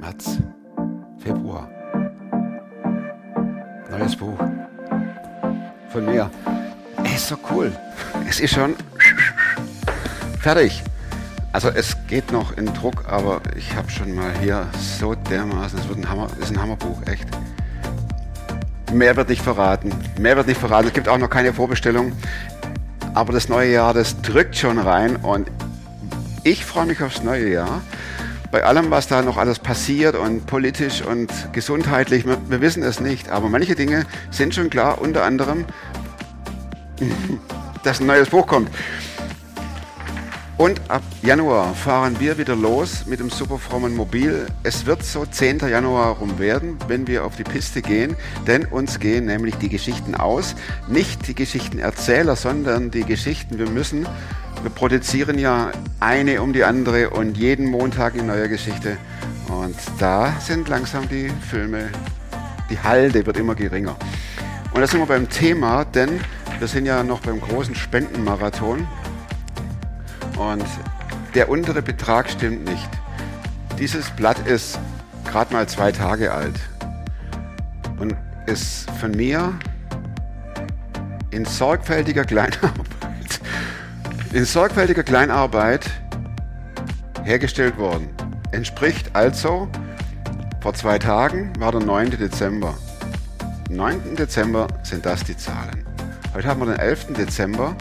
März, 0.00 0.38
Februar. 1.18 1.68
Neues 3.90 4.16
Buch. 4.16 4.38
Von 5.90 6.06
mir. 6.06 6.30
Ist 7.04 7.28
so 7.28 7.36
cool. 7.50 7.70
Es 8.26 8.40
ist 8.40 8.54
schon 8.54 8.74
fertig. 10.40 10.82
Also 11.52 11.68
es 11.68 11.94
geht 12.06 12.32
noch 12.32 12.56
in 12.56 12.72
Druck, 12.72 13.04
aber 13.08 13.42
ich 13.56 13.76
habe 13.76 13.90
schon 13.90 14.14
mal 14.14 14.32
hier 14.40 14.66
so 14.98 15.14
dermaßen, 15.14 15.78
es 15.78 15.88
wird 15.88 15.98
ein 15.98 16.08
Hammer, 16.08 16.28
ist 16.40 16.50
ein 16.50 16.60
Hammerbuch, 16.60 17.02
echt. 17.06 17.28
Mehr 18.92 19.16
wird 19.16 19.28
nicht 19.28 19.42
verraten. 19.42 19.92
Mehr 20.18 20.36
wird 20.36 20.46
nicht 20.46 20.60
verraten. 20.60 20.86
Es 20.86 20.94
gibt 20.94 21.08
auch 21.08 21.18
noch 21.18 21.28
keine 21.28 21.52
Vorbestellung. 21.52 22.12
Aber 23.16 23.32
das 23.32 23.48
neue 23.48 23.72
Jahr, 23.72 23.94
das 23.94 24.20
drückt 24.20 24.58
schon 24.58 24.78
rein 24.78 25.16
und 25.16 25.50
ich 26.44 26.66
freue 26.66 26.84
mich 26.84 27.00
aufs 27.00 27.22
neue 27.22 27.48
Jahr. 27.48 27.80
Bei 28.50 28.62
allem, 28.62 28.90
was 28.90 29.08
da 29.08 29.22
noch 29.22 29.38
alles 29.38 29.58
passiert 29.58 30.14
und 30.14 30.44
politisch 30.44 31.00
und 31.00 31.32
gesundheitlich, 31.54 32.26
wir, 32.26 32.36
wir 32.50 32.60
wissen 32.60 32.82
es 32.82 33.00
nicht, 33.00 33.30
aber 33.30 33.48
manche 33.48 33.74
Dinge 33.74 34.04
sind 34.30 34.54
schon 34.54 34.68
klar, 34.68 35.00
unter 35.00 35.24
anderem, 35.24 35.64
dass 37.84 38.00
ein 38.00 38.06
neues 38.06 38.28
Buch 38.28 38.46
kommt. 38.46 38.68
Und 40.58 40.80
ab 40.88 41.02
Januar 41.22 41.74
fahren 41.74 42.18
wir 42.18 42.38
wieder 42.38 42.56
los 42.56 43.04
mit 43.04 43.20
dem 43.20 43.28
Superfrommen 43.28 43.94
Mobil. 43.94 44.46
Es 44.62 44.86
wird 44.86 45.04
so 45.04 45.26
10. 45.26 45.58
Januar 45.58 46.16
rum 46.16 46.38
werden, 46.38 46.78
wenn 46.88 47.06
wir 47.06 47.26
auf 47.26 47.36
die 47.36 47.44
Piste 47.44 47.82
gehen, 47.82 48.16
denn 48.46 48.64
uns 48.64 48.98
gehen 48.98 49.26
nämlich 49.26 49.56
die 49.56 49.68
Geschichten 49.68 50.14
aus. 50.14 50.54
Nicht 50.88 51.28
die 51.28 51.34
Geschichtenerzähler, 51.34 52.36
sondern 52.36 52.90
die 52.90 53.04
Geschichten. 53.04 53.58
Wir 53.58 53.68
müssen, 53.68 54.08
wir 54.62 54.70
produzieren 54.70 55.38
ja 55.38 55.72
eine 56.00 56.40
um 56.40 56.54
die 56.54 56.64
andere 56.64 57.10
und 57.10 57.36
jeden 57.36 57.66
Montag 57.66 58.14
eine 58.14 58.22
neue 58.22 58.48
Geschichte. 58.48 58.96
Und 59.48 59.76
da 59.98 60.32
sind 60.40 60.70
langsam 60.70 61.06
die 61.06 61.30
Filme, 61.50 61.90
die 62.70 62.78
Halde 62.78 63.26
wird 63.26 63.36
immer 63.36 63.54
geringer. 63.54 63.96
Und 64.72 64.80
da 64.80 64.86
sind 64.86 65.00
wir 65.00 65.06
beim 65.06 65.28
Thema, 65.28 65.84
denn 65.84 66.18
wir 66.58 66.66
sind 66.66 66.86
ja 66.86 67.02
noch 67.02 67.20
beim 67.20 67.42
großen 67.42 67.74
Spendenmarathon 67.74 68.88
und 70.36 70.64
der 71.34 71.48
untere 71.48 71.82
Betrag 71.82 72.30
stimmt 72.30 72.64
nicht. 72.64 72.88
Dieses 73.78 74.10
Blatt 74.10 74.46
ist 74.46 74.78
gerade 75.30 75.52
mal 75.52 75.68
zwei 75.68 75.92
Tage 75.92 76.32
alt 76.32 76.58
und 77.98 78.14
ist 78.46 78.90
von 79.00 79.10
mir 79.10 79.52
in 81.30 81.44
sorgfältiger 81.44 82.24
Kleinarbeit, 82.24 83.40
in 84.32 84.44
sorgfältiger 84.44 85.02
Kleinarbeit 85.02 85.90
hergestellt 87.24 87.76
worden. 87.76 88.08
Entspricht 88.52 89.14
also, 89.14 89.68
vor 90.62 90.74
zwei 90.74 90.98
Tagen 90.98 91.52
war 91.58 91.72
der 91.72 91.80
9. 91.80 92.10
Dezember. 92.12 92.74
9. 93.68 94.16
Dezember 94.16 94.68
sind 94.82 95.04
das 95.04 95.24
die 95.24 95.36
Zahlen. 95.36 95.84
Heute 96.34 96.48
haben 96.48 96.60
wir 96.60 96.66
den 96.66 96.78
11. 96.78 97.14
Dezember, 97.14 97.76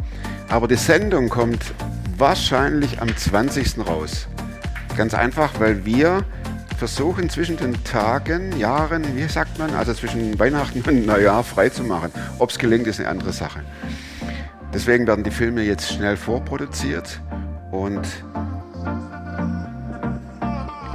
aber 0.49 0.67
die 0.67 0.75
Sendung 0.75 1.29
kommt 1.29 1.73
wahrscheinlich 2.17 3.01
am 3.01 3.15
20. 3.15 3.85
raus. 3.85 4.27
Ganz 4.95 5.13
einfach, 5.13 5.59
weil 5.59 5.85
wir 5.85 6.23
versuchen 6.77 7.29
zwischen 7.29 7.57
den 7.57 7.83
Tagen, 7.83 8.57
Jahren, 8.57 9.15
wie 9.15 9.27
sagt 9.27 9.57
man, 9.59 9.73
also 9.73 9.93
zwischen 9.93 10.37
Weihnachten 10.39 10.81
und 10.81 11.05
Neujahr 11.05 11.43
frei 11.43 11.69
zu 11.69 11.83
machen. 11.83 12.11
Ob 12.39 12.49
es 12.49 12.59
gelingt, 12.59 12.87
ist 12.87 12.99
eine 12.99 13.09
andere 13.09 13.33
Sache. 13.33 13.61
Deswegen 14.73 15.07
werden 15.07 15.23
die 15.23 15.31
Filme 15.31 15.61
jetzt 15.63 15.93
schnell 15.93 16.17
vorproduziert 16.17 17.21
und 17.71 18.05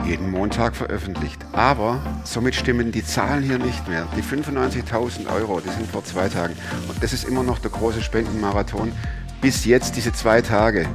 jeden 0.05 0.31
Montag 0.31 0.75
veröffentlicht. 0.75 1.39
Aber 1.53 2.03
somit 2.25 2.55
stimmen 2.55 2.93
die 2.93 3.05
Zahlen 3.05 3.43
hier 3.43 3.59
nicht 3.59 3.89
mehr. 3.89 4.07
Die 4.17 4.23
95.000 4.23 5.33
Euro, 5.33 5.61
die 5.61 5.71
sind 5.71 5.91
vor 5.91 6.05
zwei 6.05 6.29
Tagen. 6.29 6.55
Und 6.89 7.03
das 7.03 7.13
ist 7.13 7.25
immer 7.25 7.43
noch 7.43 7.59
der 7.59 7.71
große 7.71 8.03
Spendenmarathon. 8.03 8.93
Bis 9.41 9.65
jetzt 9.65 9.97
diese 9.97 10.13
zwei 10.13 10.43
Tage. 10.43 10.87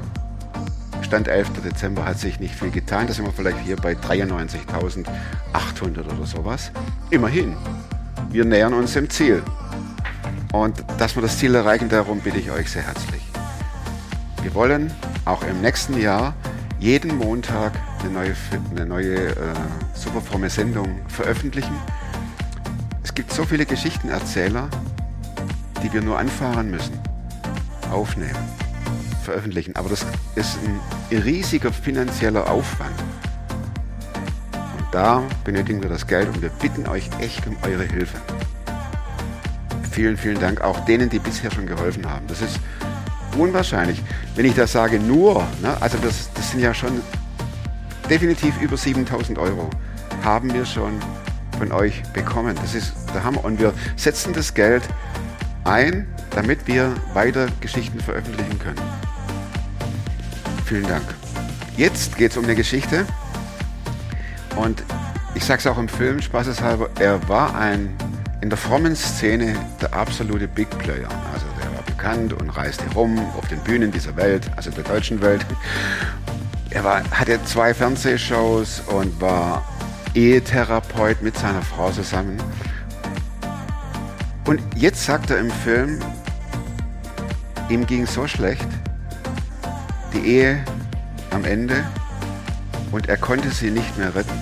Stand 1.05 1.27
11. 1.27 1.61
Dezember 1.63 2.03
hat 2.03 2.17
sich 2.17 2.39
nicht 2.39 2.55
viel 2.55 2.71
getan. 2.71 3.05
Da 3.05 3.13
sind 3.13 3.25
wir 3.25 3.31
vielleicht 3.31 3.59
hier 3.59 3.75
bei 3.75 3.93
93.800 3.93 5.05
oder 5.99 6.25
sowas. 6.25 6.71
Immerhin. 7.11 7.55
Wir 8.31 8.43
nähern 8.43 8.73
uns 8.73 8.93
dem 8.93 9.07
Ziel. 9.11 9.43
Und 10.51 10.83
dass 10.97 11.15
wir 11.15 11.21
das 11.21 11.37
Ziel 11.37 11.53
erreichen, 11.53 11.89
darum 11.89 12.21
bitte 12.21 12.39
ich 12.39 12.49
euch 12.49 12.71
sehr 12.71 12.81
herzlich. 12.81 13.21
Wir 14.41 14.55
wollen 14.55 14.91
auch 15.25 15.43
im 15.43 15.61
nächsten 15.61 16.01
Jahr 16.01 16.33
jeden 16.79 17.15
Montag 17.19 17.73
eine 17.99 18.09
neue, 18.09 18.35
eine 18.71 18.85
neue 18.87 19.27
äh, 19.27 19.35
superforme 19.93 20.49
Sendung 20.49 21.01
veröffentlichen. 21.07 21.75
Es 23.03 23.13
gibt 23.13 23.31
so 23.31 23.43
viele 23.43 23.67
Geschichtenerzähler, 23.67 24.69
die 25.83 25.93
wir 25.93 26.01
nur 26.01 26.17
anfahren 26.17 26.71
müssen, 26.71 26.99
aufnehmen 27.91 28.64
veröffentlichen. 29.25 29.75
Aber 29.75 29.89
das 29.89 30.05
ist 30.35 30.57
ein 31.11 31.17
riesiger 31.17 31.73
finanzieller 31.73 32.49
Aufwand. 32.49 32.97
Und 34.77 34.85
da 34.93 35.23
benötigen 35.43 35.81
wir 35.81 35.89
das 35.89 36.07
Geld 36.07 36.29
und 36.29 36.41
wir 36.41 36.49
bitten 36.49 36.87
euch 36.87 37.09
echt 37.19 37.45
um 37.47 37.57
eure 37.63 37.83
Hilfe. 37.83 38.17
Vielen, 39.91 40.17
vielen 40.17 40.39
Dank 40.39 40.61
auch 40.61 40.79
denen, 40.85 41.09
die 41.09 41.19
bisher 41.19 41.51
schon 41.51 41.65
geholfen 41.65 42.09
haben. 42.09 42.27
Das 42.27 42.41
ist 42.41 42.59
unwahrscheinlich. 43.37 44.01
Wenn 44.35 44.45
ich 44.45 44.55
das 44.55 44.71
sage, 44.71 44.99
nur, 44.99 45.45
ne, 45.61 45.75
also 45.81 45.97
das, 45.97 46.29
das 46.33 46.51
sind 46.51 46.61
ja 46.61 46.73
schon 46.73 47.01
definitiv 48.09 48.59
über 48.61 48.77
7000 48.77 49.37
Euro, 49.39 49.69
haben 50.23 50.53
wir 50.53 50.65
schon 50.65 50.99
von 51.57 51.71
euch 51.71 52.03
bekommen. 52.13 52.55
Das 52.61 52.75
ist 52.75 52.93
der 53.13 53.23
Hammer. 53.23 53.43
Und 53.43 53.59
wir 53.59 53.73
setzen 53.95 54.33
das 54.33 54.53
Geld 54.53 54.83
ein, 55.63 56.07
damit 56.31 56.67
wir 56.67 56.93
weiter 57.13 57.47
Geschichten 57.61 57.99
veröffentlichen 57.99 58.59
können. 58.59 59.04
Vielen 60.65 60.87
Dank. 60.87 61.05
Jetzt 61.77 62.17
geht 62.17 62.31
es 62.31 62.37
um 62.37 62.43
eine 62.43 62.55
Geschichte. 62.55 63.05
Und 64.55 64.83
ich 65.35 65.45
sage 65.45 65.59
es 65.59 65.67
auch 65.67 65.77
im 65.77 65.87
Film, 65.87 66.21
spaßeshalber, 66.21 66.89
er 66.99 67.27
war 67.29 67.55
ein 67.55 67.95
in 68.41 68.49
der 68.49 68.57
frommen 68.57 68.95
Szene 68.95 69.55
der 69.81 69.93
absolute 69.93 70.47
Big 70.47 70.69
Player. 70.79 71.09
Also 71.33 71.45
der 71.61 71.71
war 71.75 71.83
bekannt 71.83 72.33
und 72.33 72.49
reiste 72.49 72.83
rum 72.95 73.19
auf 73.37 73.47
den 73.47 73.59
Bühnen 73.59 73.91
dieser 73.91 74.15
Welt, 74.15 74.49
also 74.55 74.71
der 74.71 74.83
deutschen 74.83 75.21
Welt. 75.21 75.45
Er 76.71 76.83
war, 76.83 77.03
hatte 77.11 77.43
zwei 77.45 77.73
Fernsehshows 77.73 78.81
und 78.87 79.21
war 79.21 79.63
Ehetherapeut 80.15 81.21
mit 81.21 81.37
seiner 81.37 81.61
Frau 81.61 81.91
zusammen. 81.91 82.37
Und 84.45 84.61
jetzt 84.75 85.05
sagt 85.05 85.29
er 85.29 85.37
im 85.37 85.51
Film, 85.51 85.99
ihm 87.69 87.85
ging 87.85 88.07
so 88.07 88.27
schlecht, 88.27 88.67
die 90.15 90.27
Ehe 90.27 90.63
am 91.31 91.45
Ende 91.45 91.83
und 92.91 93.09
er 93.09 93.17
konnte 93.17 93.49
sie 93.49 93.69
nicht 93.69 93.97
mehr 93.97 94.15
retten. 94.15 94.41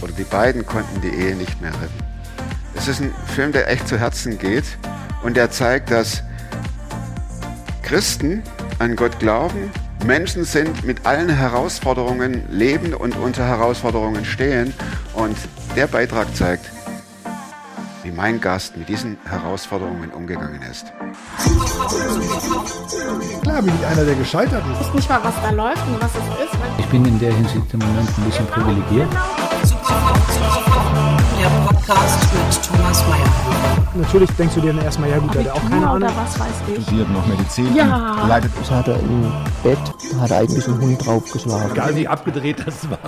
Oder 0.00 0.12
die 0.12 0.24
beiden 0.24 0.64
konnten 0.64 1.00
die 1.00 1.08
Ehe 1.08 1.34
nicht 1.34 1.60
mehr 1.60 1.72
retten. 1.72 2.04
Es 2.74 2.88
ist 2.88 3.00
ein 3.00 3.12
Film, 3.34 3.52
der 3.52 3.68
echt 3.68 3.88
zu 3.88 3.98
Herzen 3.98 4.38
geht 4.38 4.64
und 5.22 5.36
der 5.36 5.50
zeigt, 5.50 5.90
dass 5.90 6.22
Christen 7.82 8.42
an 8.78 8.96
Gott 8.96 9.18
glauben, 9.18 9.70
Menschen 10.06 10.44
sind 10.44 10.84
mit 10.84 11.04
allen 11.04 11.28
Herausforderungen 11.28 12.44
leben 12.50 12.94
und 12.94 13.16
unter 13.16 13.46
Herausforderungen 13.46 14.24
stehen 14.24 14.72
und 15.14 15.36
der 15.76 15.86
Beitrag 15.88 16.34
zeigt, 16.34 16.70
wie 18.10 18.16
mein 18.16 18.40
Gast 18.40 18.76
mit 18.76 18.88
diesen 18.88 19.16
Herausforderungen 19.24 20.10
umgegangen 20.10 20.60
ist. 20.62 20.92
Klar 23.42 23.62
bin 23.62 23.72
ich 23.78 23.86
einer, 23.86 24.04
der 24.04 24.14
gescheitert 24.14 24.64
ist. 24.72 24.80
Ich 24.80 24.86
weiß 24.88 24.94
nicht 24.94 25.08
mal, 25.08 25.20
was 25.22 25.34
da 25.42 25.50
läuft 25.50 25.86
und 25.86 26.00
was 26.02 26.10
es 26.10 26.44
ist. 26.44 26.58
Ich 26.78 26.86
bin 26.86 27.04
in 27.04 27.18
der 27.18 27.32
Hinsicht 27.32 27.72
im 27.72 27.78
Moment 27.80 28.08
ein 28.18 28.24
bisschen 28.24 28.46
privilegiert. 28.46 29.08
Der 31.38 31.48
Podcast 31.66 32.18
mit 32.34 32.62
Thomas 32.64 33.04
Mayer. 33.08 33.26
Natürlich 33.94 34.30
denkst 34.32 34.54
du 34.54 34.60
dir 34.60 34.72
dann 34.72 34.84
erstmal, 34.84 35.10
ja 35.10 35.18
gut, 35.18 35.34
der 35.34 35.44
hat 35.44 35.50
auch 35.52 35.62
keine 35.68 35.82
oder 35.82 35.90
Ahnung. 35.90 36.10
was 36.16 36.38
weiß 36.38 36.48
ich. 36.76 36.82
studiert 36.82 37.10
noch 37.10 37.26
Medizin. 37.26 37.74
Ja. 37.74 38.24
Leidet 38.26 38.52
Das 38.60 38.70
hat 38.70 38.88
er 38.88 38.98
im 39.00 39.32
Bett, 39.62 39.78
da 40.12 40.20
hat 40.20 40.30
er 40.30 40.38
eigentlich 40.38 40.66
einen 40.66 40.80
Hund 40.80 41.06
draufgeschlagen. 41.06 41.72
Egal 41.72 41.96
wie 41.96 42.08
abgedreht 42.08 42.66
das 42.66 42.88
war. 42.90 42.98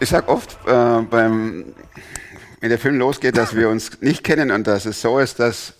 Ich 0.00 0.10
sag 0.10 0.28
oft 0.28 0.56
äh, 0.66 1.02
beim, 1.02 1.74
wenn 2.60 2.68
der 2.68 2.78
Film 2.78 2.98
losgeht, 2.98 3.36
dass 3.36 3.56
wir 3.56 3.68
uns 3.68 4.00
nicht 4.00 4.22
kennen 4.22 4.52
und 4.52 4.66
dass 4.66 4.86
es 4.86 5.00
so 5.00 5.18
ist, 5.18 5.40
dass 5.40 5.74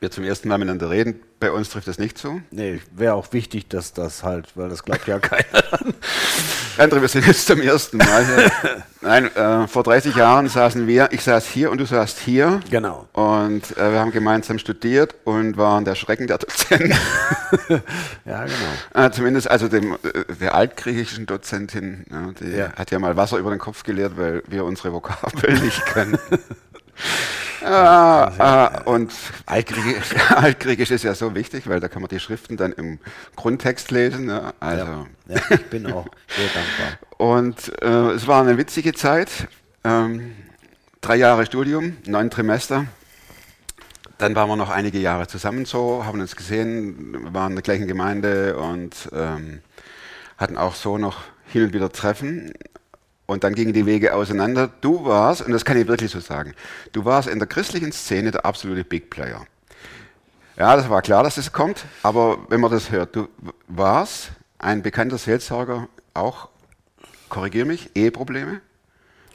wir 0.00 0.10
zum 0.10 0.24
ersten 0.24 0.48
Mal 0.48 0.58
miteinander 0.58 0.90
reden. 0.90 1.20
Bei 1.40 1.50
uns 1.50 1.68
trifft 1.70 1.86
das 1.88 1.98
nicht 1.98 2.16
zu. 2.18 2.40
Nee, 2.50 2.80
wäre 2.94 3.14
auch 3.14 3.32
wichtig, 3.32 3.68
dass 3.68 3.92
das 3.92 4.22
halt, 4.22 4.48
weil 4.56 4.68
das 4.68 4.82
glaubt 4.84 5.06
ja 5.06 5.18
keiner. 5.18 5.44
André, 6.78 7.00
wir 7.00 7.08
sind 7.08 7.26
jetzt 7.26 7.46
zum 7.46 7.60
ersten 7.60 7.98
Mal 7.98 8.24
hier. 8.26 8.50
Nein, 9.02 9.34
äh, 9.36 9.66
vor 9.68 9.82
30 9.82 10.14
Jahren 10.16 10.48
saßen 10.48 10.86
wir, 10.86 11.08
ich 11.12 11.22
saß 11.22 11.46
hier 11.46 11.70
und 11.70 11.78
du 11.78 11.84
saßt 11.86 12.18
hier. 12.20 12.60
Genau. 12.70 13.06
Und 13.12 13.76
äh, 13.76 13.92
wir 13.92 14.00
haben 14.00 14.12
gemeinsam 14.12 14.58
studiert 14.58 15.14
und 15.24 15.56
waren 15.56 15.84
der 15.84 15.94
Schrecken 15.94 16.26
der 16.26 16.38
Dozenten. 16.38 16.90
ja, 18.24 18.44
genau. 18.44 19.06
Äh, 19.06 19.10
zumindest 19.10 19.50
also 19.50 19.68
dem, 19.68 19.92
äh, 19.92 20.34
der 20.40 20.54
altgriechischen 20.54 21.26
Dozentin, 21.26 22.04
ja, 22.10 22.32
die 22.40 22.56
Ja. 22.56 22.72
hat 22.74 22.90
ja 22.90 22.98
mal 22.98 23.16
Wasser 23.16 23.38
über 23.38 23.50
den 23.50 23.58
Kopf 23.58 23.82
gelehrt, 23.82 24.12
weil 24.16 24.42
wir 24.46 24.64
unsere 24.64 24.92
Vokabeln 24.92 25.62
nicht 25.62 25.84
können. 25.86 26.18
Ah, 27.62 28.32
ah, 28.38 28.82
und 28.84 29.12
Altgriechisch, 29.46 30.14
Altgriechisch 30.34 30.90
ist 30.90 31.04
ja 31.04 31.14
so 31.14 31.34
wichtig, 31.34 31.68
weil 31.68 31.80
da 31.80 31.88
kann 31.88 32.02
man 32.02 32.08
die 32.08 32.20
Schriften 32.20 32.56
dann 32.56 32.72
im 32.72 32.98
Grundtext 33.34 33.90
lesen. 33.90 34.28
Ja, 34.28 34.52
also. 34.60 35.06
Ja, 35.28 35.40
ich 35.50 35.66
bin 35.66 35.86
auch 35.86 36.06
sehr 36.28 36.48
dankbar. 36.54 36.98
Und 37.18 37.82
äh, 37.82 38.14
es 38.14 38.26
war 38.26 38.42
eine 38.42 38.58
witzige 38.58 38.92
Zeit. 38.92 39.48
Ähm, 39.84 40.36
drei 41.00 41.16
Jahre 41.16 41.46
Studium, 41.46 41.96
neun 42.06 42.30
Trimester. 42.30 42.86
Dann 44.18 44.34
waren 44.34 44.48
wir 44.48 44.56
noch 44.56 44.70
einige 44.70 44.98
Jahre 44.98 45.26
zusammen 45.26 45.66
so, 45.66 46.04
haben 46.04 46.20
uns 46.20 46.36
gesehen, 46.36 47.34
waren 47.34 47.52
in 47.52 47.56
der 47.56 47.62
gleichen 47.62 47.86
Gemeinde 47.86 48.56
und 48.56 49.10
ähm, 49.12 49.60
hatten 50.38 50.56
auch 50.56 50.74
so 50.74 50.98
noch 50.98 51.20
hin 51.46 51.64
und 51.64 51.72
wieder 51.74 51.92
Treffen. 51.92 52.52
Und 53.26 53.42
dann 53.42 53.54
gingen 53.54 53.72
die 53.72 53.86
Wege 53.86 54.14
auseinander. 54.14 54.70
Du 54.80 55.04
warst, 55.04 55.42
und 55.42 55.52
das 55.52 55.64
kann 55.64 55.76
ich 55.76 55.86
wirklich 55.88 56.10
so 56.10 56.20
sagen, 56.20 56.54
du 56.92 57.04
warst 57.04 57.28
in 57.28 57.38
der 57.38 57.48
christlichen 57.48 57.92
Szene 57.92 58.30
der 58.30 58.46
absolute 58.46 58.84
Big 58.84 59.10
Player. 59.10 59.46
Ja, 60.56 60.74
das 60.76 60.88
war 60.88 61.02
klar, 61.02 61.22
dass 61.22 61.34
das 61.34 61.52
kommt, 61.52 61.84
aber 62.02 62.38
wenn 62.48 62.60
man 62.60 62.70
das 62.70 62.90
hört, 62.90 63.14
du 63.14 63.28
warst 63.68 64.30
ein 64.58 64.82
bekannter 64.82 65.18
Seelsorger, 65.18 65.88
auch, 66.14 66.48
korrigier 67.28 67.66
mich, 67.66 67.90
Eheprobleme 67.94 68.60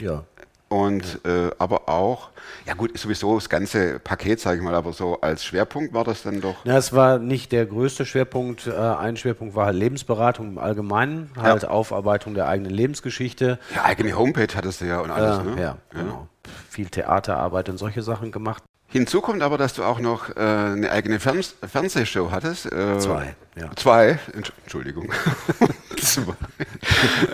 Ja. 0.02 0.24
Und 0.72 1.20
äh, 1.26 1.52
aber 1.60 1.90
auch, 1.90 2.30
ja 2.66 2.74
gut, 2.74 2.98
sowieso 2.98 3.36
das 3.36 3.50
ganze 3.50 4.00
Paket, 4.00 4.40
sage 4.40 4.58
ich 4.58 4.64
mal, 4.64 4.74
aber 4.74 4.94
so 4.94 5.20
als 5.22 5.44
Schwerpunkt 5.44 5.94
war 5.94 6.04
das 6.04 6.24
dann 6.24 6.42
doch. 6.42 6.56
Na, 6.64 6.78
es 6.78 6.94
war 6.94 7.20
nicht 7.20 7.52
der 7.52 7.66
größte 7.66 8.06
Schwerpunkt. 8.06 8.68
Äh, 8.68 8.72
ein 8.76 9.18
Schwerpunkt 9.18 9.54
war 9.54 9.66
halt 9.68 9.76
Lebensberatung 9.76 10.48
im 10.48 10.58
Allgemeinen, 10.58 11.30
halt 11.40 11.66
Aufarbeitung 11.66 12.34
der 12.34 12.48
eigenen 12.48 12.72
Lebensgeschichte. 12.72 13.60
Ja, 13.76 13.84
eigene 13.84 14.18
Homepage 14.18 14.48
hattest 14.56 14.82
du 14.82 14.86
ja 14.86 15.00
und 15.02 15.12
alles, 15.12 15.40
Äh, 15.40 15.44
ne? 15.56 15.62
ja, 15.62 15.78
genau. 15.92 16.28
Viel 16.70 16.88
Theaterarbeit 16.88 17.70
und 17.70 17.78
solche 17.78 18.02
Sachen 18.02 18.32
gemacht. 18.32 18.64
Hinzu 18.88 19.22
kommt 19.22 19.42
aber, 19.42 19.58
dass 19.58 19.74
du 19.74 19.84
auch 19.84 20.00
noch 20.00 20.30
äh, 20.36 20.40
eine 20.40 20.92
eigene 20.92 21.20
Ferns 21.20 21.56
Fernsehshow 21.66 22.30
hattest. 22.32 22.66
Äh, 22.72 22.98
Zwei, 23.00 23.36
ja. 23.56 23.70
Zwei, 23.76 24.20
Entsch- 24.36 24.52
Entschuldigung. 24.64 25.10
Zwei. 26.02 26.34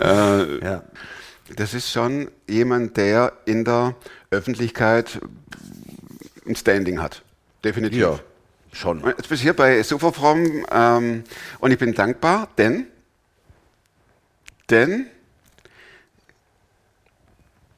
äh, 0.00 0.64
Ja. 0.64 0.82
Das 1.56 1.74
ist 1.74 1.90
schon 1.90 2.30
jemand, 2.48 2.96
der 2.96 3.32
in 3.44 3.64
der 3.64 3.94
Öffentlichkeit 4.30 5.20
ein 6.46 6.56
Standing 6.56 7.00
hat. 7.00 7.22
Definitiv. 7.64 8.00
Ja, 8.00 8.18
schon. 8.72 9.02
Und 9.02 9.10
Jetzt 9.16 9.28
bist 9.28 9.42
du 9.42 9.44
hier 9.44 9.54
bei 9.54 9.82
Superfrom 9.82 10.66
ähm, 10.70 11.24
und 11.58 11.70
ich 11.70 11.78
bin 11.78 11.94
dankbar, 11.94 12.48
denn, 12.56 12.86
denn 14.70 15.06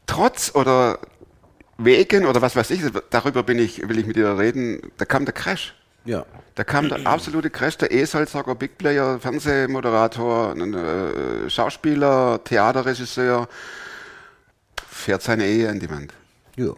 trotz 0.06 0.54
oder 0.54 0.98
wegen 1.78 2.26
oder 2.26 2.42
was 2.42 2.56
weiß 2.56 2.70
ich, 2.70 2.82
darüber 3.10 3.42
bin 3.42 3.58
ich, 3.58 3.88
will 3.88 3.98
ich 3.98 4.06
mit 4.06 4.16
dir 4.16 4.38
reden, 4.38 4.92
da 4.98 5.04
kam 5.04 5.24
der 5.24 5.34
Crash. 5.34 5.74
Ja. 6.04 6.24
Da 6.54 6.64
kam 6.64 6.88
der 6.88 7.06
absolute 7.06 7.50
Crash, 7.50 7.78
der 7.78 7.90
E-Salzsager, 7.90 8.54
Big 8.54 8.78
Player, 8.78 9.18
Fernsehmoderator, 9.18 10.56
äh, 10.56 11.50
Schauspieler, 11.50 12.42
Theaterregisseur, 12.44 13.48
fährt 14.88 15.22
seine 15.22 15.46
Ehe 15.46 15.68
an 15.68 15.80
die 15.80 15.90
Wand. 15.90 16.12
Ja. 16.56 16.72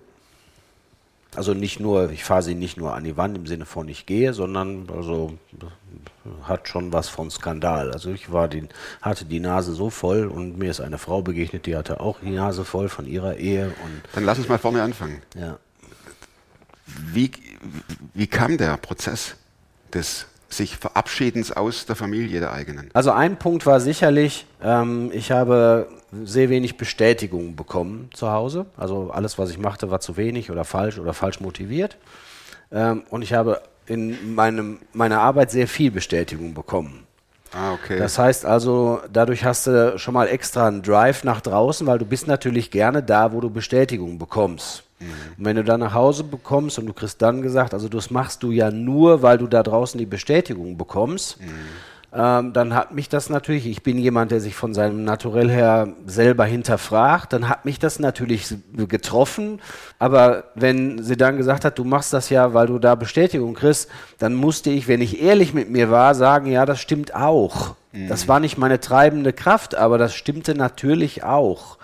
Also 1.35 1.55
nicht 1.55 1.81
nur, 1.81 2.11
ich 2.11 2.25
fahre 2.25 2.43
sie 2.43 2.55
nicht 2.55 2.77
nur 2.77 2.95
an 2.95 3.05
die 3.05 3.17
Wand 3.17 3.39
im 3.39 3.47
Sinne 3.47 3.65
von 3.65 3.89
ich 3.89 4.05
gehe, 4.05 4.35
sondern 4.35 4.87
also 4.95 5.39
hat 6.43 6.69
schon 6.69 6.93
was 6.93 7.09
von 7.09 7.31
Skandal. 7.31 7.91
Also 7.91 8.11
ich 8.11 8.31
war 8.33 8.49
die, 8.49 8.69
hatte 9.01 9.25
die 9.25 9.41
Nase 9.41 9.73
so 9.73 9.89
voll 9.89 10.27
und 10.27 10.59
mir 10.59 10.71
ist 10.71 10.83
eine 10.83 10.99
Frau 10.99 11.23
begegnet, 11.23 11.65
die 11.65 11.75
hatte 11.75 12.01
auch 12.01 12.21
die 12.21 12.31
Nase 12.31 12.67
voll 12.67 12.91
von 12.91 13.07
ihrer 13.07 13.37
Ehe 13.37 13.69
und 13.83 14.03
Dann 14.15 14.25
lass 14.25 14.39
uns 14.39 14.49
mal 14.49 14.59
vorne 14.59 14.83
anfangen. 14.83 15.23
ja. 15.35 15.59
Wie, 17.13 17.31
wie 18.15 18.27
kam 18.27 18.57
der 18.59 18.77
Prozess 18.77 19.37
des 19.93 20.27
sich 20.49 20.77
Verabschiedens 20.77 21.51
aus 21.53 21.87
der 21.87 21.97
Familie 21.97 22.41
der 22.41 22.53
eigenen? 22.53 22.91
Also 22.93 23.11
ein 23.11 23.39
Punkt 23.39 23.65
war 23.67 23.81
sicherlich, 23.81 24.47
ähm, 24.63 25.11
ich 25.13 25.31
habe 25.31 25.89
sehr 26.25 26.51
wenig 26.51 26.77
Bestätigung 26.77 27.57
bekommen 27.57 28.11
zu 28.13 28.31
Hause. 28.31 28.67
Also 28.77 29.11
alles, 29.11 29.39
was 29.39 29.51
ich 29.51 29.59
machte, 29.59 29.91
war 29.91 30.01
zu 30.01 30.17
wenig 30.17 30.51
oder 30.51 30.65
falsch 30.65 30.99
oder 30.99 31.15
falsch 31.15 31.41
motiviert. 31.41 31.97
Ähm, 32.71 33.05
und 33.11 33.23
ich 33.23 33.33
habe 33.33 33.63
in 33.87 34.35
meinem, 34.35 34.79
meiner 34.93 35.21
Arbeit 35.21 35.51
sehr 35.51 35.67
viel 35.67 35.91
Bestätigung 35.91 36.55
bekommen. 36.55 37.07
Ah, 37.53 37.75
okay. 37.75 37.99
Das 37.99 38.19
heißt 38.19 38.47
also, 38.47 39.01
dadurch 39.13 39.45
hast 39.45 39.67
du 39.67 39.99
schon 39.99 40.15
mal 40.15 40.27
extra 40.27 40.69
einen 40.69 40.83
Drive 40.83 41.25
nach 41.25 41.41
draußen, 41.41 41.87
weil 41.87 41.99
du 41.99 42.07
bist 42.07 42.27
natürlich 42.27 42.71
gerne 42.71 43.03
da, 43.03 43.33
wo 43.33 43.41
du 43.41 43.51
Bestätigung 43.51 44.19
bekommst. 44.19 44.85
Und 45.37 45.45
wenn 45.45 45.57
du 45.57 45.65
dann 45.65 45.81
nach 45.81 45.95
Hause 45.95 46.25
bekommst 46.25 46.79
und 46.79 46.87
du 46.87 46.93
kriegst 46.93 47.21
dann 47.21 47.43
gesagt, 47.43 47.75
also 47.75 47.89
das 47.89 48.11
machst 48.11 48.43
du 48.43 48.53
ja 48.53 48.71
nur, 48.71 49.23
weil 49.23 49.37
du 49.39 49.47
da 49.49 49.63
draußen 49.63 49.99
die 49.99 50.07
Bestätigung 50.07 50.77
bekommst, 50.77 51.39
ähm, 52.15 52.53
dann 52.53 52.75
hat 52.75 52.93
mich 52.93 53.09
das 53.09 53.31
natürlich, 53.31 53.67
ich 53.67 53.83
bin 53.83 53.97
jemand, 53.97 54.31
der 54.31 54.41
sich 54.41 54.55
von 54.55 54.75
seinem 54.75 55.05
Naturell 55.05 55.51
her 55.51 55.89
selber 56.05 56.45
hinterfragt, 56.45 57.33
dann 57.33 57.49
hat 57.49 57.65
mich 57.65 57.79
das 57.79 57.99
natürlich 57.99 58.55
getroffen. 58.77 59.61
Aber 59.99 60.45
wenn 60.55 61.03
sie 61.03 61.17
dann 61.17 61.39
gesagt 61.39 61.65
hat, 61.65 61.79
du 61.79 61.85
machst 61.85 62.13
das 62.13 62.29
ja, 62.29 62.53
weil 62.53 62.67
du 62.67 62.79
da 62.79 62.97
Bestätigung 62.97 63.55
kriegst, 63.55 63.89
dann 64.19 64.35
musste 64.35 64.71
ich, 64.71 64.89
wenn 64.89 65.01
ich 65.01 65.23
ehrlich 65.23 65.55
mit 65.55 65.71
mir 65.71 65.91
war, 65.91 66.15
sagen, 66.15 66.47
ja, 66.51 66.67
das 66.67 66.81
stimmt 66.81 67.15
auch. 67.15 67.77
Das 68.09 68.27
war 68.27 68.41
nicht 68.41 68.57
meine 68.57 68.81
treibende 68.81 69.35
Kraft, 69.35 69.75
aber 69.75 69.99
das 69.99 70.15
stimmte 70.15 70.55
natürlich 70.55 71.25
auch. 71.25 71.77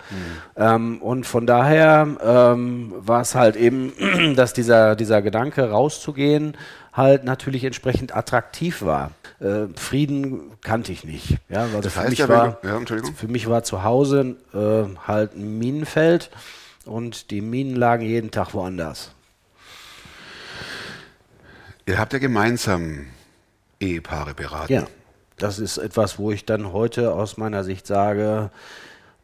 Ähm, 0.55 0.99
und 1.03 1.27
von 1.27 1.45
daher 1.45 2.07
ähm, 2.25 2.93
war 2.97 3.21
es 3.21 3.35
halt 3.35 3.55
eben, 3.55 3.93
dass 4.35 4.53
dieser, 4.53 4.95
dieser 4.95 5.21
Gedanke 5.21 5.69
rauszugehen 5.69 6.57
halt 6.93 7.23
natürlich 7.23 7.63
entsprechend 7.63 8.15
attraktiv 8.15 8.81
war. 8.81 9.11
Äh, 9.39 9.67
Frieden 9.75 10.51
kannte 10.61 10.91
ich 10.91 11.03
nicht. 11.03 11.37
Ja, 11.49 11.61
also 11.61 11.81
Das 11.81 11.93
für, 11.93 11.99
heißt 11.99 12.09
mich 12.09 12.19
ja, 12.19 12.29
wenn 12.29 12.35
war, 12.35 12.59
ja, 12.63 12.79
für 13.15 13.27
mich 13.27 13.47
war 13.47 13.63
zu 13.63 13.83
Hause 13.83 14.35
äh, 14.53 15.07
halt 15.07 15.35
ein 15.35 15.57
Minenfeld 15.59 16.29
und 16.85 17.31
die 17.31 17.41
Minen 17.41 17.75
lagen 17.75 18.03
jeden 18.03 18.31
Tag 18.31 18.53
woanders. 18.53 19.11
Ihr 21.85 21.97
habt 21.97 22.13
ja 22.13 22.19
gemeinsam 22.19 23.07
Ehepaare 23.79 24.33
beraten. 24.33 24.71
Ja, 24.73 24.87
das 25.37 25.57
ist 25.59 25.77
etwas, 25.77 26.19
wo 26.19 26.31
ich 26.31 26.45
dann 26.45 26.73
heute 26.73 27.13
aus 27.13 27.37
meiner 27.37 27.63
Sicht 27.63 27.87
sage, 27.87 28.51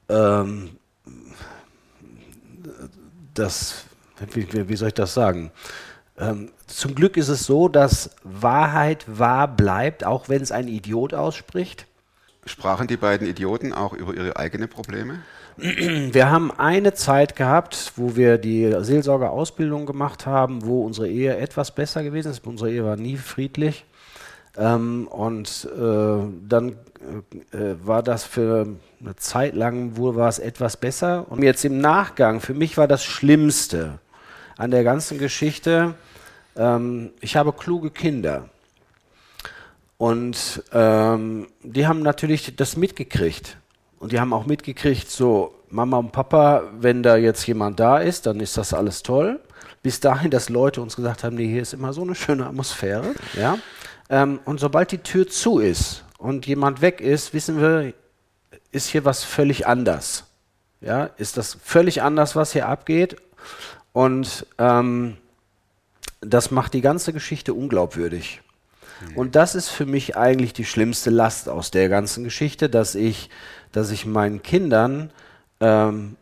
ähm, 0.09 0.77
das, 3.33 3.83
wie 4.33 4.69
wie 4.69 4.75
soll 4.75 4.87
ich 4.89 4.93
das 4.93 5.13
sagen? 5.13 5.51
Ähm, 6.17 6.49
zum 6.67 6.95
Glück 6.95 7.17
ist 7.17 7.27
es 7.27 7.45
so, 7.45 7.67
dass 7.67 8.11
Wahrheit 8.23 9.05
wahr 9.07 9.47
bleibt, 9.47 10.05
auch 10.05 10.29
wenn 10.29 10.41
es 10.41 10.51
ein 10.51 10.67
Idiot 10.67 11.13
ausspricht. 11.13 11.87
Sprachen 12.45 12.87
die 12.87 12.97
beiden 12.97 13.27
Idioten 13.27 13.73
auch 13.73 13.93
über 13.93 14.13
ihre 14.13 14.37
eigenen 14.37 14.69
Probleme? 14.69 15.19
Wir 15.57 16.29
haben 16.29 16.51
eine 16.51 16.93
Zeit 16.93 17.35
gehabt, 17.35 17.93
wo 17.95 18.15
wir 18.15 18.37
die 18.37 18.75
Seelsorgerausbildung 18.77 19.85
gemacht 19.85 20.25
haben, 20.25 20.65
wo 20.65 20.83
unsere 20.85 21.07
Ehe 21.07 21.37
etwas 21.37 21.73
besser 21.73 22.03
gewesen 22.03 22.31
ist. 22.31 22.45
Unsere 22.45 22.71
Ehe 22.71 22.83
war 22.83 22.97
nie 22.97 23.17
friedlich. 23.17 23.85
Ähm, 24.57 25.07
und 25.07 25.67
äh, 25.75 26.27
dann 26.47 26.73
äh, 27.51 27.75
war 27.83 28.03
das 28.03 28.25
für 28.25 28.67
eine 28.99 29.15
Zeit 29.15 29.55
lang, 29.55 29.91
wo 29.95 30.15
war 30.15 30.29
es 30.29 30.39
etwas 30.39 30.77
besser. 30.77 31.25
Und 31.29 31.41
jetzt 31.41 31.63
im 31.65 31.79
Nachgang, 31.79 32.41
für 32.41 32.53
mich 32.53 32.77
war 32.77 32.87
das 32.87 33.03
Schlimmste 33.03 33.99
an 34.57 34.71
der 34.71 34.83
ganzen 34.83 35.17
Geschichte, 35.17 35.95
ähm, 36.55 37.11
ich 37.21 37.35
habe 37.35 37.53
kluge 37.53 37.91
Kinder. 37.91 38.49
Und 39.97 40.63
ähm, 40.73 41.47
die 41.63 41.87
haben 41.87 42.01
natürlich 42.01 42.55
das 42.55 42.75
mitgekriegt. 42.77 43.57
Und 43.99 44.11
die 44.11 44.19
haben 44.19 44.33
auch 44.33 44.45
mitgekriegt, 44.45 45.09
so 45.09 45.55
Mama 45.69 45.97
und 45.97 46.11
Papa, 46.11 46.63
wenn 46.79 47.01
da 47.01 47.15
jetzt 47.15 47.47
jemand 47.47 47.79
da 47.79 47.97
ist, 47.97 48.25
dann 48.25 48.39
ist 48.39 48.57
das 48.57 48.73
alles 48.73 49.03
toll. 49.03 49.39
Bis 49.81 49.99
dahin, 49.99 50.31
dass 50.31 50.49
Leute 50.49 50.81
uns 50.81 50.95
gesagt 50.95 51.23
haben, 51.23 51.35
nee, 51.35 51.47
hier 51.47 51.61
ist 51.61 51.73
immer 51.73 51.93
so 51.93 52.01
eine 52.01 52.15
schöne 52.15 52.45
Atmosphäre. 52.45 53.13
Ja? 53.33 53.57
Ähm, 54.09 54.39
und 54.45 54.59
sobald 54.59 54.91
die 54.91 54.97
Tür 54.99 55.27
zu 55.27 55.59
ist 55.59 56.03
und 56.17 56.45
jemand 56.45 56.81
weg 56.81 57.01
ist, 57.01 57.33
wissen 57.33 57.59
wir, 57.59 57.93
ist 58.71 58.87
hier 58.87 59.05
was 59.05 59.23
völlig 59.23 59.67
anders. 59.67 60.25
Ja, 60.81 61.05
ist 61.17 61.37
das 61.37 61.57
völlig 61.63 62.01
anders, 62.01 62.35
was 62.35 62.53
hier 62.53 62.67
abgeht. 62.67 63.15
Und 63.95 64.45
ähm, 64.57 65.15
das 66.19 66.51
macht 66.51 66.73
die 66.73 66.81
ganze 66.81 67.13
Geschichte 67.13 67.53
unglaubwürdig. 67.53 68.41
Und 69.15 69.35
das 69.35 69.55
ist 69.55 69.69
für 69.69 69.85
mich 69.85 70.17
eigentlich 70.17 70.51
die 70.51 70.65
schlimmste 70.65 71.09
Last 71.09 71.47
aus 71.47 71.71
der 71.71 71.87
ganzen 71.87 72.25
Geschichte, 72.25 72.69
dass 72.69 72.95
ich, 72.95 73.29
dass 73.71 73.91
ich 73.91 74.05
meinen 74.05 74.43
Kindern, 74.43 75.11
ähm, 75.61 76.17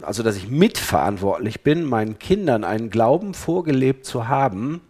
also 0.00 0.22
dass 0.22 0.36
ich 0.36 0.48
mitverantwortlich 0.48 1.62
bin, 1.62 1.84
meinen 1.84 2.18
Kindern 2.18 2.64
einen 2.64 2.88
Glauben 2.88 3.34
vorgelebt 3.34 4.06
zu 4.06 4.28
haben, 4.28 4.80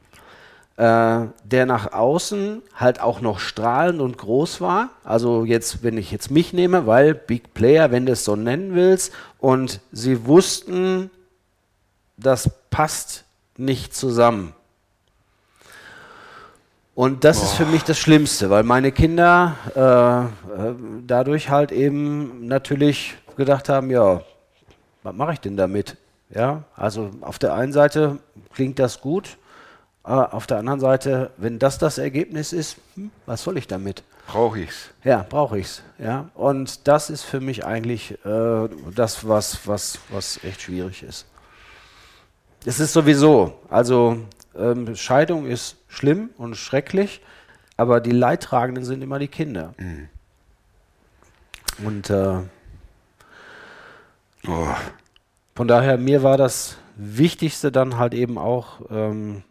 äh, 0.76 1.26
der 1.44 1.66
nach 1.66 1.92
außen 1.92 2.62
halt 2.76 3.00
auch 3.00 3.22
noch 3.22 3.40
strahlend 3.40 4.00
und 4.00 4.18
groß 4.18 4.60
war. 4.60 4.90
Also 5.02 5.44
jetzt, 5.44 5.82
wenn 5.82 5.98
ich 5.98 6.12
jetzt 6.12 6.30
mich 6.30 6.52
nehme, 6.52 6.86
weil 6.86 7.12
Big 7.12 7.54
Player, 7.54 7.90
wenn 7.90 8.06
du 8.06 8.12
es 8.12 8.24
so 8.24 8.36
nennen 8.36 8.76
willst, 8.76 9.12
und 9.40 9.80
sie 9.90 10.26
wussten, 10.26 11.10
das 12.16 12.50
passt 12.70 13.24
nicht 13.56 13.94
zusammen. 13.94 14.54
Und 16.94 17.24
das 17.24 17.42
ist 17.42 17.54
für 17.54 17.66
mich 17.66 17.82
das 17.82 17.98
Schlimmste, 17.98 18.50
weil 18.50 18.62
meine 18.62 18.92
Kinder 18.92 19.56
äh, 19.74 20.68
äh, 20.70 20.74
dadurch 21.04 21.50
halt 21.50 21.72
eben 21.72 22.46
natürlich 22.46 23.16
gedacht 23.36 23.68
haben, 23.68 23.90
ja, 23.90 24.20
was 25.02 25.14
mache 25.14 25.32
ich 25.32 25.40
denn 25.40 25.56
damit? 25.56 25.96
Ja, 26.30 26.62
also 26.76 27.10
auf 27.20 27.38
der 27.40 27.54
einen 27.54 27.72
Seite 27.72 28.18
klingt 28.52 28.78
das 28.78 29.00
gut, 29.00 29.38
aber 30.04 30.34
auf 30.34 30.46
der 30.46 30.58
anderen 30.58 30.78
Seite, 30.78 31.30
wenn 31.36 31.58
das 31.58 31.78
das 31.78 31.98
Ergebnis 31.98 32.52
ist, 32.52 32.76
hm, 32.94 33.10
was 33.26 33.42
soll 33.42 33.58
ich 33.58 33.66
damit? 33.66 34.04
Brauche 34.28 34.60
ich's. 34.60 34.90
Ja, 35.02 35.26
brauche 35.28 35.58
ich's. 35.58 35.82
Ja, 35.98 36.30
und 36.34 36.86
das 36.86 37.10
ist 37.10 37.22
für 37.22 37.40
mich 37.40 37.64
eigentlich 37.64 38.12
äh, 38.24 38.68
das, 38.94 39.26
was, 39.26 39.66
was, 39.66 39.98
was 40.10 40.42
echt 40.44 40.62
schwierig 40.62 41.02
ist. 41.02 41.26
Es 42.64 42.80
ist 42.80 42.92
sowieso, 42.92 43.58
also 43.68 44.18
ähm, 44.56 44.96
Scheidung 44.96 45.46
ist 45.46 45.76
schlimm 45.88 46.30
und 46.38 46.56
schrecklich, 46.56 47.20
aber 47.76 48.00
die 48.00 48.12
Leidtragenden 48.12 48.84
sind 48.84 49.02
immer 49.02 49.18
die 49.18 49.28
Kinder. 49.28 49.74
Und 51.84 52.08
äh, 52.08 52.40
Oh, 54.46 54.68
von 55.54 55.68
daher, 55.68 55.96
mir 55.96 56.22
war 56.22 56.36
das 56.36 56.76
Wichtigste 56.96 57.72
dann 57.72 57.96
halt 57.96 58.12
eben 58.12 58.36
auch 58.36 58.80
ähm, 58.90 59.42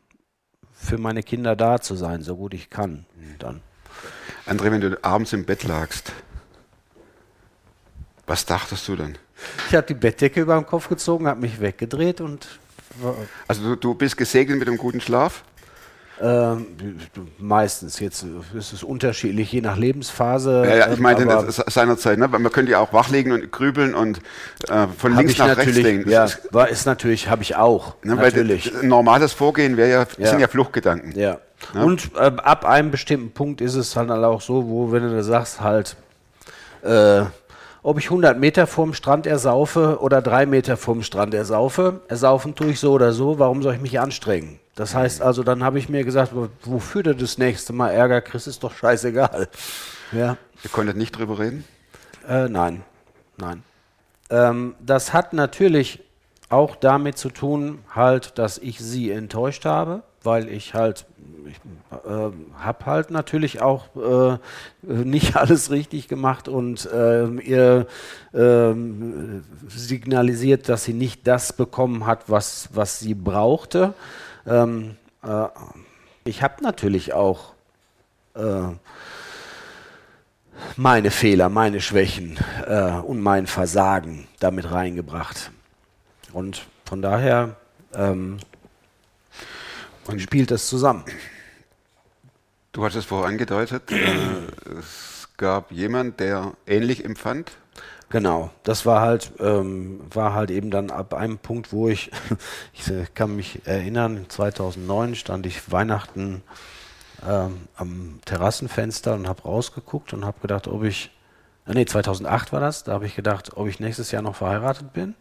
für 0.72 0.98
meine 0.98 1.24
Kinder 1.24 1.56
da 1.56 1.82
zu 1.82 1.96
sein, 1.96 2.22
so 2.22 2.36
gut 2.36 2.54
ich 2.54 2.70
kann. 2.70 3.06
Dann. 3.40 3.62
André, 4.46 4.72
wenn 4.72 4.82
du 4.82 5.04
abends 5.04 5.34
im 5.34 5.46
Bett 5.46 5.64
lagst, 5.64 6.12
was 8.28 8.46
dachtest 8.46 8.88
du 8.88 8.96
dann? 8.96 9.18
Ich 9.70 9.76
habe 9.76 9.88
die 9.88 9.94
Bettdecke 9.96 10.42
über 10.42 10.56
den 10.56 10.66
Kopf 10.66 10.90
gezogen, 10.90 11.28
habe 11.28 11.42
mich 11.42 11.60
weggedreht 11.60 12.22
und 12.22 12.48
Also 13.48 13.62
du, 13.62 13.76
du 13.76 13.94
bist 13.94 14.18
gesegnet 14.18 14.60
mit 14.60 14.68
einem 14.68 14.78
guten 14.78 15.02
Schlaf? 15.02 15.44
ähm, 16.22 16.68
meistens 17.38 18.00
jetzt 18.00 18.26
ist 18.58 18.72
es 18.72 18.84
unterschiedlich, 18.84 19.52
je 19.52 19.62
nach 19.62 19.78
Lebensphase. 19.78 20.64
Ja, 20.66 20.76
ja, 20.76 20.94
ich 20.94 21.00
das 21.00 21.56
seinerzeit, 21.74 22.18
ne? 22.20 22.28
man 22.28 22.52
könnte 22.52 22.72
ja 22.72 22.80
auch 22.80 22.94
wach 22.94 23.10
liegen 23.10 23.32
und 23.32 23.52
grübeln 23.52 23.96
und 23.96 24.20
äh, 24.70 24.88
von 24.98 25.18
links 25.18 25.38
nach 25.38 25.58
rechts 25.58 25.76
denken. 25.76 26.10
Ja, 26.10 26.28
war, 26.52 26.70
ist 26.70 26.86
natürlich, 26.86 27.30
habe 27.30 27.42
ich 27.42 27.56
auch. 27.56 27.96
ne? 28.04 28.16
Natürlich. 28.16 28.72
normales 28.84 29.34
Vorgehen 29.34 29.76
wäre 29.76 29.90
ja, 29.90 30.06
Ja. 30.18 30.30
sind 30.30 30.40
ja 30.40 30.48
Fluchtgedanken. 30.48 31.18
Ja. 31.20 31.40
Und 31.74 32.12
äh, 32.16 32.20
ab 32.20 32.66
einem 32.66 32.92
bestimmten 32.92 33.32
Punkt 33.32 33.62
ist 33.62 33.76
es 33.76 33.94
dann 33.94 34.12
halt 34.12 34.24
auch 34.24 34.42
so, 34.42 34.68
wo, 34.70 34.92
wenn 34.92 35.04
du 35.04 35.24
sagst, 35.24 35.62
halt, 35.62 35.96
äh, 36.84 37.24
ob 37.84 38.00
ich 38.00 38.06
100 38.06 38.40
Meter 38.40 38.66
vorm 38.66 38.94
Strand 38.94 39.28
ersaufe 39.28 40.00
oder 40.00 40.22
drei 40.22 40.46
Meter 40.46 40.78
vorm 40.78 41.04
Strand 41.04 41.34
ersaufe, 41.34 42.02
ersaufen 42.08 42.56
tue 42.56 42.72
ich 42.72 42.80
so 42.80 42.94
oder 42.94 43.12
so, 43.14 43.40
warum 43.40 43.62
soll 43.62 43.76
ich 43.76 43.82
mich 43.82 44.00
anstrengen? 44.00 44.60
Das 44.76 44.96
heißt 44.96 45.22
also, 45.22 45.44
dann 45.44 45.64
habe 45.64 45.78
ich 45.78 45.90
mir 45.90 46.04
gesagt, 46.04 46.34
wo- 46.34 46.48
wofür 46.64 47.04
du 47.04 47.14
das 47.16 47.38
nächste 47.38 47.74
Mal 47.74 47.92
Ärger 47.92 48.22
kriegst, 48.22 48.48
ist 48.48 48.64
doch 48.64 48.74
scheißegal. 48.74 49.48
Ja. 50.12 50.38
Ihr 50.64 50.70
konntet 50.72 50.98
nicht 50.98 51.12
drüber 51.12 51.38
reden? 51.40 51.66
Äh, 52.28 52.48
nein, 52.50 52.84
nein. 53.38 53.64
Ähm, 54.30 54.76
das 54.80 55.14
hat 55.14 55.34
natürlich 55.34 56.02
auch 56.50 56.76
damit 56.76 57.18
zu 57.18 57.30
tun, 57.30 57.80
halt, 57.94 58.38
dass 58.40 58.58
ich 58.58 58.80
sie 58.80 59.12
enttäuscht 59.12 59.66
habe, 59.66 60.04
weil 60.24 60.48
ich 60.50 60.74
halt, 60.74 61.06
ich 61.48 61.58
äh, 61.92 62.32
habe 62.58 62.86
halt 62.86 63.12
natürlich 63.12 63.62
auch 63.62 63.88
äh, 63.96 64.38
nicht 64.82 65.36
alles 65.38 65.72
richtig 65.72 66.08
gemacht 66.08 66.48
und 66.48 66.90
ähm, 66.94 67.40
ihr 67.44 67.88
ähm, 68.34 69.44
signalisiert, 69.68 70.70
dass 70.70 70.84
sie 70.84 70.94
nicht 70.94 71.28
das 71.28 71.54
bekommen 71.54 72.06
hat, 72.06 72.30
was, 72.30 72.70
was 72.74 73.00
sie 73.00 73.14
brauchte. 73.14 73.94
Ähm, 74.46 74.96
äh, 75.24 75.48
ich 76.26 76.42
habe 76.42 76.64
natürlich 76.64 77.14
auch 77.14 77.54
äh, 78.36 78.72
meine 80.78 81.12
Fehler, 81.12 81.50
meine 81.50 81.82
Schwächen 81.82 82.40
äh, 82.66 82.92
und 82.92 83.22
mein 83.22 83.48
Versagen 83.48 84.28
damit 84.40 84.72
reingebracht. 84.72 85.52
Und 86.32 86.66
von 86.86 87.02
daher 87.02 87.56
ähm, 87.94 88.38
spielt 90.18 90.52
das 90.52 90.68
zusammen. 90.68 91.04
Du 92.74 92.84
hast 92.84 92.96
es 92.96 93.06
vorher 93.06 93.30
angedeutet, 93.30 93.92
äh, 93.92 93.96
es 94.80 95.30
gab 95.38 95.72
jemand, 95.72 96.20
der 96.20 96.54
ähnlich 96.66 97.06
empfand. 97.06 97.52
Genau, 98.10 98.50
das 98.64 98.88
war 98.88 99.02
halt, 99.02 99.32
ähm, 99.40 100.02
war 100.12 100.34
halt 100.34 100.50
eben 100.50 100.72
dann 100.72 100.90
ab 100.90 101.14
einem 101.14 101.38
Punkt, 101.38 101.72
wo 101.72 101.88
ich, 101.88 102.10
ich 102.74 102.90
äh, 102.90 103.06
kann 103.14 103.36
mich 103.36 103.68
erinnern, 103.68 104.26
2009 104.28 105.14
stand 105.14 105.46
ich 105.46 105.72
Weihnachten 105.72 106.42
ähm, 107.28 107.68
am 107.76 108.20
Terrassenfenster 108.26 109.14
und 109.14 109.28
habe 109.28 109.44
rausgeguckt 109.44 110.12
und 110.14 110.26
habe 110.26 110.40
gedacht, 110.42 110.68
ob 110.68 110.84
ich, 110.84 111.12
äh, 111.68 111.74
nee, 111.76 111.86
2008 111.86 112.54
war 112.54 112.60
das, 112.60 112.84
da 112.84 112.94
habe 112.94 113.06
ich 113.06 113.16
gedacht, 113.16 113.56
ob 113.56 113.68
ich 113.68 113.80
nächstes 113.80 114.10
Jahr 114.10 114.24
noch 114.24 114.36
verheiratet 114.36 114.94
bin. 114.94 115.14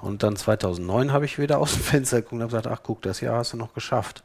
Und 0.00 0.22
dann 0.22 0.36
2009 0.36 1.12
habe 1.12 1.24
ich 1.24 1.38
wieder 1.40 1.58
aus 1.58 1.72
dem 1.72 1.82
Fenster 1.82 2.18
geguckt 2.18 2.32
und 2.34 2.40
habe 2.42 2.50
gesagt, 2.50 2.66
ach 2.68 2.80
guck, 2.84 3.02
das 3.02 3.20
Jahr 3.20 3.38
hast 3.38 3.52
du 3.52 3.56
noch 3.56 3.74
geschafft. 3.74 4.22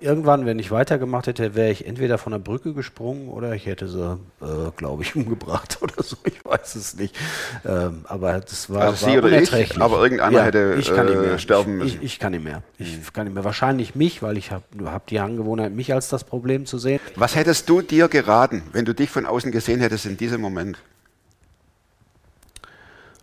Irgendwann, 0.00 0.44
wenn 0.44 0.58
ich 0.58 0.70
weitergemacht 0.70 1.26
hätte, 1.26 1.54
wäre 1.54 1.70
ich 1.70 1.86
entweder 1.86 2.18
von 2.18 2.32
der 2.32 2.38
Brücke 2.38 2.74
gesprungen 2.74 3.28
oder 3.28 3.54
ich 3.54 3.64
hätte 3.64 3.88
sie, 3.88 4.18
äh, 4.42 4.70
glaube 4.76 5.02
ich, 5.02 5.16
umgebracht 5.16 5.78
oder 5.80 6.02
so. 6.02 6.16
Ich 6.24 6.44
weiß 6.44 6.74
es 6.74 6.96
nicht. 6.96 7.16
Ähm, 7.64 8.04
aber 8.04 8.40
das 8.40 8.68
war, 8.68 8.82
Also 8.82 9.06
war 9.06 9.12
oder 9.18 9.28
ich, 9.28 9.34
unerträglich. 9.34 9.80
aber 9.80 10.02
irgendeiner 10.02 10.42
hätte, 10.42 10.76
ich 10.78 10.94
kann 10.94 11.06
nicht 11.06 11.16
äh, 11.16 11.20
mehr. 11.20 11.38
sterben 11.38 11.72
ich, 11.78 11.84
müssen. 11.84 11.96
Ich, 11.98 12.04
ich 12.04 12.18
kann 12.18 12.32
nicht 12.32 12.44
mehr. 12.44 12.62
Ich 12.78 13.12
kann 13.12 13.24
nicht 13.24 13.34
mehr. 13.34 13.44
Wahrscheinlich 13.44 13.94
mich, 13.94 14.22
weil 14.22 14.36
ich 14.36 14.50
habe 14.50 14.64
hab 14.84 15.06
die 15.06 15.20
Angewohnheit, 15.20 15.72
mich 15.72 15.94
als 15.94 16.08
das 16.10 16.24
Problem 16.24 16.66
zu 16.66 16.76
sehen. 16.78 17.00
Was 17.16 17.34
hättest 17.34 17.68
du 17.70 17.80
dir 17.80 18.08
geraten, 18.08 18.62
wenn 18.72 18.84
du 18.84 18.94
dich 18.94 19.08
von 19.08 19.24
außen 19.24 19.52
gesehen 19.52 19.80
hättest 19.80 20.04
in 20.04 20.18
diesem 20.18 20.40
Moment? 20.42 20.78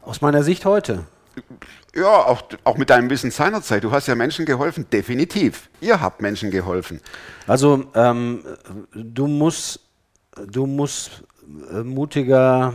Aus 0.01 0.21
meiner 0.21 0.41
Sicht 0.43 0.65
heute. 0.65 1.03
Ja, 1.93 2.07
auch, 2.07 2.43
auch 2.63 2.77
mit 2.77 2.89
deinem 2.89 3.09
Wissen 3.09 3.31
seinerzeit. 3.31 3.83
Du 3.83 3.91
hast 3.91 4.07
ja 4.07 4.15
Menschen 4.15 4.45
geholfen, 4.45 4.85
definitiv. 4.91 5.69
Ihr 5.81 5.99
habt 5.99 6.21
Menschen 6.21 6.49
geholfen. 6.49 7.01
Also 7.47 7.85
ähm, 7.95 8.43
du 8.93 9.27
musst, 9.27 9.81
du 10.47 10.65
musst 10.65 11.23
äh, 11.71 11.83
mutiger 11.83 12.73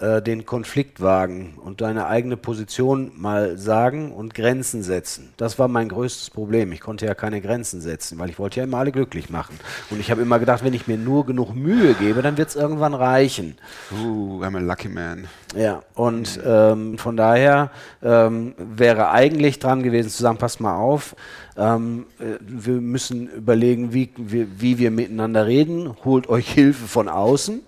äh, 0.00 0.20
den 0.20 0.44
Konflikt 0.44 1.00
wagen 1.00 1.54
und 1.62 1.80
deine 1.80 2.06
eigene 2.06 2.36
Position 2.36 3.12
mal 3.14 3.56
sagen 3.58 4.12
und 4.12 4.34
Grenzen 4.34 4.82
setzen. 4.82 5.32
Das 5.36 5.58
war 5.60 5.68
mein 5.68 5.88
größtes 5.88 6.30
Problem. 6.30 6.72
Ich 6.72 6.80
konnte 6.80 7.06
ja 7.06 7.14
keine 7.14 7.40
Grenzen 7.40 7.80
setzen, 7.80 8.18
weil 8.18 8.28
ich 8.28 8.40
wollte 8.40 8.58
ja 8.58 8.64
immer 8.64 8.78
alle 8.78 8.90
glücklich 8.90 9.30
machen. 9.30 9.58
Und 9.90 10.00
ich 10.00 10.10
habe 10.10 10.22
immer 10.22 10.40
gedacht, 10.40 10.64
wenn 10.64 10.74
ich 10.74 10.88
mir 10.88 10.98
nur 10.98 11.26
genug 11.26 11.54
Mühe 11.54 11.94
gebe, 11.94 12.22
dann 12.22 12.36
wird 12.36 12.48
es 12.48 12.56
irgendwann 12.56 12.92
reichen. 12.92 13.56
Uh, 13.92 14.42
I'm 14.42 14.56
a 14.56 14.60
lucky 14.60 14.88
man. 14.88 15.28
Ja, 15.54 15.82
und 15.94 16.40
ähm, 16.44 16.98
von 16.98 17.16
daher 17.16 17.70
ähm, 18.02 18.54
wäre 18.58 19.10
eigentlich 19.10 19.60
dran 19.60 19.84
gewesen 19.84 20.10
zu 20.10 20.22
sagen, 20.22 20.38
passt 20.38 20.60
mal 20.60 20.76
auf, 20.76 21.14
ähm, 21.56 22.06
äh, 22.18 22.38
wir 22.40 22.80
müssen 22.80 23.28
überlegen, 23.28 23.94
wie, 23.94 24.10
wie, 24.16 24.48
wie 24.58 24.78
wir 24.78 24.90
miteinander 24.90 25.46
reden, 25.46 25.94
holt 26.04 26.28
euch 26.28 26.50
Hilfe 26.50 26.88
von 26.88 27.08
außen. 27.08 27.62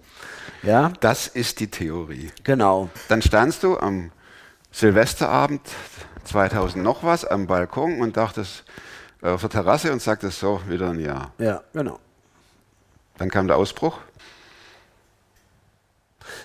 Ja, 0.67 0.93
Das 1.01 1.29
ist 1.29 1.61
die 1.61 1.71
Theorie. 1.71 2.31
genau. 2.45 2.91
Dann 3.09 3.23
standst 3.23 3.63
du 3.63 3.79
am 3.79 4.11
Silvesterabend 4.73 5.63
2000 6.25 6.83
noch 6.83 7.03
was 7.05 7.25
am 7.25 7.47
Balkon 7.47 8.01
und 8.01 8.17
dachtest 8.17 8.65
äh, 9.23 9.29
auf 9.29 9.41
der 9.43 9.51
Terrasse 9.51 9.93
und 9.93 10.03
sagtest 10.03 10.41
so, 10.41 10.61
wieder 10.69 10.91
ein 10.91 10.99
Jahr. 11.01 11.33
Ja, 11.39 11.63
genau. 11.73 11.99
Dann 13.17 13.31
kam 13.31 13.47
der 13.47 13.57
Ausbruch. 13.57 13.99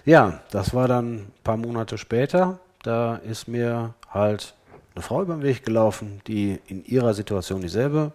Ja, 0.06 0.42
das 0.52 0.74
war 0.74 0.88
dann 0.88 1.14
ein 1.16 1.32
paar 1.44 1.58
Monate 1.58 1.98
später. 1.98 2.60
Da 2.84 3.16
ist 3.18 3.48
mir 3.48 3.94
halt 4.10 4.54
eine 4.96 5.02
Frau 5.04 5.22
über 5.24 5.34
den 5.34 5.44
Weg 5.44 5.66
gelaufen, 5.66 6.22
die 6.28 6.60
in 6.68 6.86
ihrer 6.86 7.14
Situation 7.14 7.62
dieselbe 7.62 8.12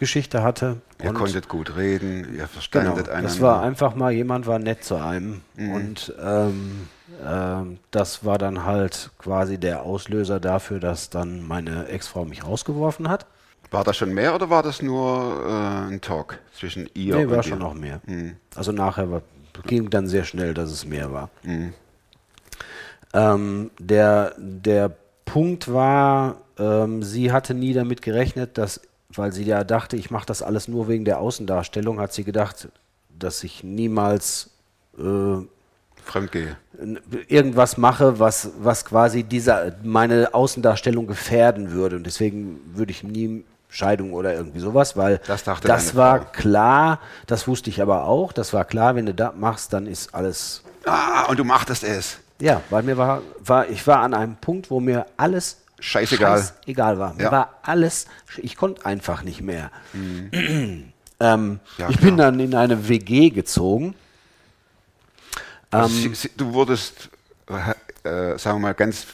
Geschichte 0.00 0.42
hatte. 0.42 0.78
Ihr 1.02 1.12
konntet 1.12 1.48
gut 1.48 1.76
reden, 1.76 2.24
ihr 2.24 2.30
Genau, 2.32 2.46
verstandet 2.48 3.08
einander. 3.08 3.28
das 3.28 3.40
war 3.40 3.62
einfach 3.62 3.94
mal, 3.94 4.10
jemand 4.10 4.46
war 4.48 4.58
nett 4.58 4.82
zu 4.82 4.96
einem 4.96 5.42
Mhm. 5.56 5.70
und 5.72 6.14
ähm, 6.20 6.88
ähm, 7.24 7.78
das 7.90 8.24
war 8.24 8.38
dann 8.38 8.64
halt 8.64 9.10
quasi 9.18 9.58
der 9.58 9.82
Auslöser 9.82 10.40
dafür, 10.40 10.80
dass 10.80 11.10
dann 11.10 11.46
meine 11.46 11.86
Ex-Frau 11.88 12.24
mich 12.24 12.44
rausgeworfen 12.44 13.08
hat. 13.08 13.26
War 13.70 13.84
das 13.84 13.96
schon 13.98 14.12
mehr 14.12 14.34
oder 14.34 14.50
war 14.50 14.62
das 14.64 14.82
nur 14.82 15.44
äh, 15.46 15.92
ein 15.92 16.00
Talk 16.00 16.38
zwischen 16.58 16.88
ihr 16.94 17.14
Nee, 17.16 17.24
und 17.26 17.30
war 17.30 17.42
dir? 17.42 17.48
schon 17.50 17.58
noch 17.60 17.74
mehr. 17.74 18.00
Mhm. 18.06 18.36
Also 18.56 18.72
nachher 18.72 19.10
war, 19.10 19.22
ging 19.66 19.90
dann 19.90 20.08
sehr 20.08 20.24
schnell, 20.24 20.54
dass 20.54 20.70
es 20.72 20.84
mehr 20.86 21.12
war. 21.12 21.28
Ähm, 23.12 23.70
der, 23.78 24.34
der 24.38 24.90
Punkt 25.24 25.72
war, 25.72 26.38
ähm, 26.58 27.02
sie 27.02 27.32
hatte 27.32 27.54
nie 27.54 27.72
damit 27.72 28.02
gerechnet, 28.02 28.58
dass, 28.58 28.80
weil 29.14 29.32
sie 29.32 29.44
ja 29.44 29.64
dachte, 29.64 29.96
ich 29.96 30.10
mache 30.10 30.26
das 30.26 30.42
alles 30.42 30.68
nur 30.68 30.88
wegen 30.88 31.04
der 31.04 31.18
Außendarstellung, 31.18 32.00
hat 32.00 32.12
sie 32.12 32.24
gedacht, 32.24 32.68
dass 33.18 33.42
ich 33.44 33.62
niemals 33.64 34.50
äh, 34.98 35.36
Fremdgehe. 36.04 36.56
irgendwas 37.28 37.76
mache, 37.76 38.18
was, 38.18 38.50
was 38.60 38.84
quasi 38.84 39.22
dieser, 39.22 39.72
meine 39.82 40.32
Außendarstellung 40.34 41.06
gefährden 41.06 41.72
würde. 41.72 41.96
Und 41.96 42.04
deswegen 42.04 42.60
würde 42.74 42.90
ich 42.92 43.02
nie 43.04 43.44
Scheidung 43.68 44.12
oder 44.14 44.34
irgendwie 44.34 44.58
sowas, 44.60 44.96
weil 44.96 45.20
Das 45.26 45.44
das 45.44 45.94
war 45.94 46.18
Frau. 46.22 46.26
klar, 46.32 47.00
das 47.26 47.46
wusste 47.46 47.70
ich 47.70 47.80
aber 47.82 48.04
auch, 48.06 48.32
das 48.32 48.52
war 48.52 48.64
klar, 48.64 48.96
wenn 48.96 49.06
du 49.06 49.14
das 49.14 49.34
machst, 49.36 49.72
dann 49.72 49.86
ist 49.86 50.12
alles, 50.14 50.62
Ah, 50.86 51.26
und 51.28 51.38
du 51.38 51.44
machtest 51.44 51.84
es. 51.84 52.18
ja, 52.40 52.62
weil 52.70 52.82
mir 52.82 52.96
war, 52.96 53.20
war 53.44 53.68
ich 53.68 53.86
war 53.86 53.98
an 54.00 54.14
einem 54.14 54.34
Punkt, 54.36 54.70
wo 54.70 54.80
mir 54.80 55.06
alles 55.16 55.58
Scheißegal. 55.80 56.50
egal 56.66 56.98
war. 56.98 57.14
Mir 57.14 57.24
Ja. 57.24 57.32
war 57.32 57.54
alles, 57.62 58.06
ich 58.38 58.56
konnte 58.56 58.86
einfach 58.86 59.22
nicht 59.22 59.40
mehr. 59.42 59.70
ähm, 59.92 60.90
Mhm. 61.20 61.60
Ja, 61.78 61.88
ich 61.90 61.98
bin 61.98 62.16
dann 62.16 62.40
in 62.40 62.54
eine 62.54 62.88
WG 62.88 63.30
gezogen. 63.30 63.94
Also 65.70 66.06
Ähm, 66.08 66.14
du 66.36 66.52
wurdest, 66.52 67.10
äh, 68.04 68.38
sagen 68.38 68.58
wir 68.58 68.68
mal 68.68 68.74
ganz 68.74 69.06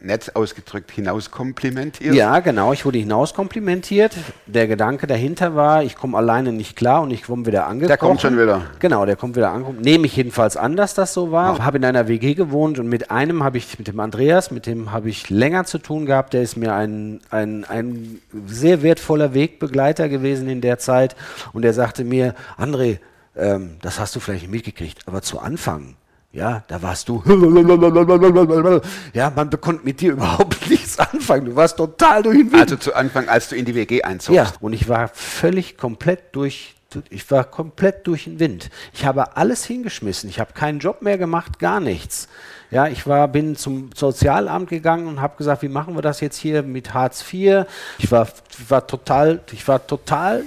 nett 0.00 0.34
ausgedrückt, 0.34 0.90
hinauskomplimentiert. 0.90 2.14
Ja, 2.14 2.40
genau. 2.40 2.72
Ich 2.72 2.84
wurde 2.84 2.98
hinauskomplimentiert. 2.98 4.16
Der 4.46 4.66
Gedanke 4.66 5.06
dahinter 5.06 5.54
war, 5.54 5.82
ich 5.82 5.96
komme 5.96 6.16
alleine 6.16 6.52
nicht 6.52 6.76
klar 6.76 7.02
und 7.02 7.10
ich 7.10 7.22
komme 7.22 7.46
wieder 7.46 7.66
angekommen. 7.66 7.88
Der 7.88 7.96
kommt 7.96 8.20
schon 8.20 8.38
wieder. 8.38 8.62
Genau, 8.80 9.06
der 9.06 9.16
kommt 9.16 9.36
wieder 9.36 9.50
angekommen. 9.50 9.80
Nehme 9.80 10.06
ich 10.06 10.16
jedenfalls 10.16 10.56
an, 10.56 10.76
dass 10.76 10.94
das 10.94 11.14
so 11.14 11.30
war. 11.32 11.64
Habe 11.64 11.78
in 11.78 11.84
einer 11.84 12.08
WG 12.08 12.34
gewohnt 12.34 12.78
und 12.78 12.88
mit 12.88 13.10
einem 13.10 13.42
habe 13.44 13.58
ich, 13.58 13.78
mit 13.78 13.88
dem 13.88 14.00
Andreas, 14.00 14.50
mit 14.50 14.66
dem 14.66 14.92
habe 14.92 15.08
ich 15.08 15.30
länger 15.30 15.64
zu 15.64 15.78
tun 15.78 16.06
gehabt. 16.06 16.34
Der 16.34 16.42
ist 16.42 16.56
mir 16.56 16.74
ein, 16.74 17.20
ein, 17.30 17.64
ein 17.64 18.20
sehr 18.46 18.82
wertvoller 18.82 19.34
Wegbegleiter 19.34 20.08
gewesen 20.08 20.48
in 20.48 20.60
der 20.60 20.78
Zeit. 20.78 21.16
Und 21.52 21.62
der 21.62 21.72
sagte 21.72 22.04
mir, 22.04 22.34
André, 22.58 22.98
ähm, 23.36 23.76
das 23.80 23.98
hast 23.98 24.14
du 24.16 24.20
vielleicht 24.20 24.42
nicht 24.42 24.52
mitgekriegt, 24.52 25.06
aber 25.06 25.22
zu 25.22 25.38
Anfang, 25.38 25.96
ja, 26.34 26.64
da 26.66 26.82
warst 26.82 27.08
du, 27.08 27.22
ja, 29.12 29.30
man 29.30 29.50
konnte 29.60 29.84
mit 29.84 30.00
dir 30.00 30.12
überhaupt 30.14 30.68
nichts 30.68 30.98
anfangen. 30.98 31.46
Du 31.46 31.56
warst 31.56 31.76
total 31.76 32.24
durch 32.24 32.38
den 32.38 32.50
Wind. 32.50 32.60
Also 32.60 32.76
zu 32.76 32.94
Anfang, 32.94 33.28
als 33.28 33.48
du 33.48 33.56
in 33.56 33.64
die 33.64 33.74
WG 33.76 34.02
einzogst. 34.02 34.36
Ja, 34.36 34.52
und 34.60 34.72
ich 34.72 34.88
war 34.88 35.08
völlig 35.08 35.76
komplett 35.76 36.34
durch, 36.34 36.74
ich 37.08 37.30
war 37.30 37.44
komplett 37.44 38.06
durch 38.08 38.24
den 38.24 38.40
Wind. 38.40 38.70
Ich 38.92 39.04
habe 39.04 39.36
alles 39.36 39.64
hingeschmissen. 39.64 40.28
Ich 40.28 40.40
habe 40.40 40.52
keinen 40.54 40.80
Job 40.80 41.02
mehr 41.02 41.18
gemacht, 41.18 41.60
gar 41.60 41.78
nichts. 41.78 42.28
Ja, 42.72 42.88
ich 42.88 43.06
war, 43.06 43.28
bin 43.28 43.54
zum 43.54 43.90
Sozialamt 43.94 44.68
gegangen 44.68 45.06
und 45.06 45.20
habe 45.20 45.36
gesagt, 45.36 45.62
wie 45.62 45.68
machen 45.68 45.94
wir 45.94 46.02
das 46.02 46.20
jetzt 46.20 46.36
hier 46.36 46.64
mit 46.64 46.94
Hartz 46.94 47.24
IV? 47.32 47.66
Ich 47.98 48.10
war, 48.10 48.26
war 48.68 48.84
total, 48.88 49.40
ich 49.52 49.68
war 49.68 49.86
total 49.86 50.42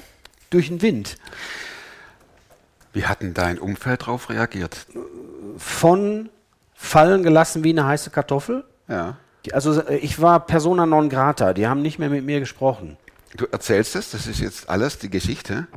durch 0.50 0.68
den 0.68 0.82
Wind. 0.82 1.16
Wie 2.92 3.06
hat 3.06 3.22
denn 3.22 3.34
dein 3.34 3.58
Umfeld 3.58 4.02
darauf 4.02 4.30
reagiert? 4.30 4.86
Von 5.58 6.30
fallen 6.74 7.24
gelassen 7.24 7.64
wie 7.64 7.72
eine 7.72 7.86
heiße 7.86 8.10
Kartoffel. 8.10 8.64
Ja. 8.88 9.18
Also 9.52 9.88
ich 9.90 10.22
war 10.22 10.46
persona 10.46 10.86
non 10.86 11.10
grata. 11.10 11.54
Die 11.54 11.68
haben 11.68 11.82
nicht 11.82 12.00
mehr 12.00 12.10
mit 12.10 12.26
mir 12.26 12.40
gesprochen. 12.40 12.98
Du 13.36 13.46
erzählst 13.52 13.96
es, 13.96 14.12
das 14.12 14.28
ist 14.28 14.40
jetzt 14.40 14.70
alles 14.70 15.00
die 15.00 15.10
Geschichte. 15.10 15.68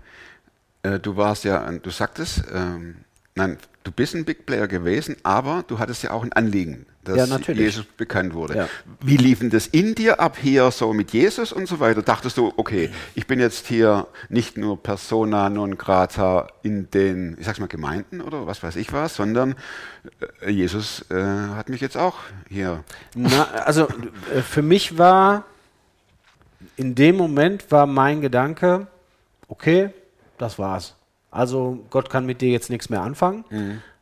Äh, 0.83 0.99
Du 0.99 1.17
warst 1.17 1.45
ja, 1.45 1.71
du 1.71 1.91
sagtest, 1.91 2.45
ähm, 2.53 3.05
nein, 3.35 3.59
du 3.85 3.93
bist 3.93 4.15
ein 4.15 4.25
Big 4.25 4.47
Player 4.47 4.69
gewesen, 4.69 5.17
aber 5.23 5.65
du 5.67 5.79
hattest 5.79 6.03
ja 6.03 6.11
auch 6.11 6.23
ein 6.23 6.33
Anliegen, 6.33 6.87
dass 7.05 7.29
Ja. 7.31 7.39
Jesus 7.55 7.85
bekannt 7.97 8.35
wurde. 8.35 8.57
Ja. 8.57 8.69
Wie 9.01 9.17
lief 9.17 9.39
denn 9.39 9.51
das 9.51 9.67
in 9.67 9.95
dir 9.95 10.21
ab 10.21 10.37
hier 10.37 10.71
so 10.71 10.93
mit 10.93 11.13
Jesus 11.13 11.53
und 11.53 11.67
so 11.67 11.81
weiter? 11.81 12.03
Dachtest 12.03 12.37
du, 12.37 12.53
okay, 12.57 12.91
ich 13.15 13.27
bin 13.27 13.41
jetzt 13.41 13.67
hier 13.67 14.07
nicht 14.29 14.59
nur 14.59 14.83
persona 14.83 15.49
non 15.49 15.79
grata 15.79 16.49
in 16.63 16.91
den, 16.91 17.37
ich 17.38 17.47
sag's 17.47 17.59
mal, 17.59 17.69
Gemeinden 17.69 18.21
oder 18.21 18.47
was 18.47 18.62
weiß 18.62 18.77
ich 18.77 18.93
was, 18.93 19.14
sondern 19.16 19.55
äh, 20.43 20.51
Jesus 20.51 21.05
äh, 21.11 21.14
hat 21.55 21.69
mich 21.69 21.81
jetzt 21.81 21.97
auch 21.97 22.16
hier. 22.49 22.85
Na, 23.14 23.45
also 23.64 23.88
äh, 24.35 24.43
für 24.43 24.62
mich 24.62 24.99
war 24.99 25.45
in 26.77 26.95
dem 26.95 27.16
Moment 27.16 27.71
war 27.71 27.87
mein 27.87 28.21
Gedanke, 28.21 28.87
okay, 29.49 29.90
das 30.38 30.59
war's. 30.59 30.95
Also 31.31 31.79
Gott 31.90 32.11
kann 32.11 32.27
mit 32.27 32.40
dir 32.40 32.51
jetzt 32.51 32.71
nichts 32.71 32.90
mehr 32.90 33.03
anfangen. 33.03 33.45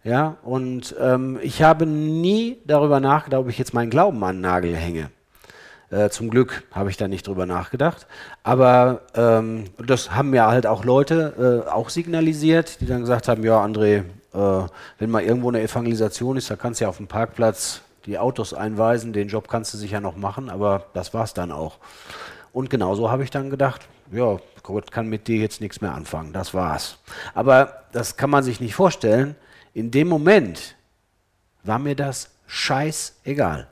Ja, 0.05 0.37
und 0.43 0.95
ähm, 1.01 1.38
ich 1.43 1.62
habe 1.62 1.85
nie 1.85 2.59
darüber 2.64 3.01
nachgedacht, 3.01 3.41
ob 3.43 3.49
ich 3.49 3.59
jetzt 3.59 3.75
meinen 3.75 3.91
Glauben 3.91 4.23
an 4.25 4.37
den 4.37 4.41
Nagel 4.43 4.75
hänge. 4.75 5.11
Äh, 5.91 6.11
zum 6.11 6.31
Glück 6.31 6.64
habe 6.73 6.91
ich 6.91 6.97
da 6.97 7.09
nicht 7.09 7.27
drüber 7.27 7.47
nachgedacht. 7.47 8.07
Aber 8.43 9.03
ähm, 9.14 9.64
das 9.85 10.14
haben 10.14 10.31
mir 10.31 10.47
halt 10.47 10.67
auch 10.67 10.85
Leute 10.85 11.64
äh, 11.67 11.71
auch 11.71 11.88
signalisiert, 11.88 12.81
die 12.81 12.87
dann 12.87 13.01
gesagt 13.01 13.29
haben, 13.29 13.43
ja, 13.43 13.62
André, 13.62 14.05
äh, 14.35 14.67
wenn 14.99 15.11
mal 15.11 15.23
irgendwo 15.23 15.49
eine 15.49 15.61
Evangelisation 15.62 16.37
ist, 16.37 16.51
da 16.51 16.57
kannst 16.57 16.81
du 16.81 16.85
ja 16.85 16.88
auf 16.88 16.99
dem 16.99 17.07
Parkplatz 17.07 17.83
die 18.07 18.19
Autos 18.19 18.55
einweisen, 18.55 19.12
den 19.12 19.29
Job 19.29 19.49
kannst 19.49 19.75
du 19.75 19.79
sicher 19.79 20.01
noch 20.01 20.17
machen, 20.17 20.49
aber 20.49 20.87
das 20.95 21.12
war's 21.12 21.35
dann 21.35 21.53
auch. 21.53 21.79
Und 22.53 22.71
genauso 22.71 23.11
habe 23.11 23.25
ich 23.25 23.31
dann 23.31 23.51
gedacht, 23.51 23.87
ja, 24.12 24.38
Gott 24.62 24.90
kann 24.90 25.09
mit 25.09 25.29
dir 25.29 25.38
jetzt 25.38 25.61
nichts 25.61 25.81
mehr 25.81 25.94
anfangen, 25.94 26.33
das 26.33 26.55
war's. 26.55 26.99
Aber 27.35 27.85
das 27.92 28.16
kann 28.16 28.31
man 28.31 28.44
sich 28.44 28.61
nicht 28.61 28.75
vorstellen. 28.75 29.35
In 29.75 29.90
dem 29.90 30.09
Moment 30.09 30.77
war 31.62 31.79
mir 31.79 31.94
das 31.94 32.31
scheißegal. 32.47 33.68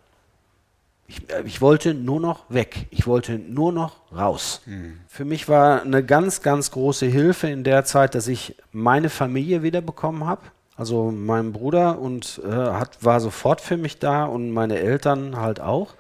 Ich, 1.09 1.31
äh, 1.31 1.43
ich 1.45 1.61
wollte 1.61 1.95
nur 1.95 2.21
noch 2.21 2.45
weg. 2.49 2.87
Ich 2.91 3.07
wollte 3.07 3.39
nur 3.39 3.73
noch 3.73 3.97
raus. 4.13 4.63
Für 5.09 5.25
mich 5.25 5.49
war 5.49 5.83
eine 5.83 6.05
ganz, 6.05 6.43
ganz 6.43 6.71
große 6.71 7.07
Hilfe 7.07 7.49
in 7.49 7.65
der 7.65 7.85
Zeit, 7.85 8.15
dass 8.15 8.29
ich 8.29 8.57
meine 8.73 9.11
Familie 9.11 9.63
wiederbekommen 9.63 10.27
habe. 10.27 10.43
Also 10.77 11.11
mein 11.11 11.53
Bruder 11.53 11.99
und 11.99 12.41
äh, 12.45 12.51
hat, 12.51 13.03
war 13.03 13.21
sofort 13.21 13.63
für 13.63 13.79
mich 13.79 13.99
da 13.99 14.27
und 14.27 14.51
meine 14.51 14.79
Eltern 14.79 15.37
halt 15.37 15.59
auch. 15.59 15.95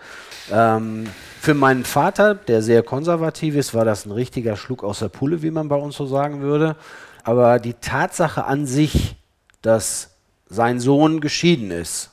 Ähm, 0.52 1.06
für 1.46 1.54
meinen 1.54 1.84
Vater, 1.84 2.34
der 2.34 2.60
sehr 2.60 2.82
konservativ 2.82 3.54
ist, 3.54 3.72
war 3.72 3.84
das 3.84 4.04
ein 4.04 4.10
richtiger 4.10 4.56
Schluck 4.56 4.82
aus 4.82 4.98
der 4.98 5.08
Pulle, 5.08 5.42
wie 5.42 5.52
man 5.52 5.68
bei 5.68 5.76
uns 5.76 5.94
so 5.94 6.04
sagen 6.04 6.40
würde. 6.40 6.74
Aber 7.22 7.60
die 7.60 7.74
Tatsache 7.74 8.46
an 8.46 8.66
sich, 8.66 9.14
dass 9.62 10.16
sein 10.48 10.80
Sohn 10.80 11.20
geschieden 11.20 11.70
ist 11.70 12.10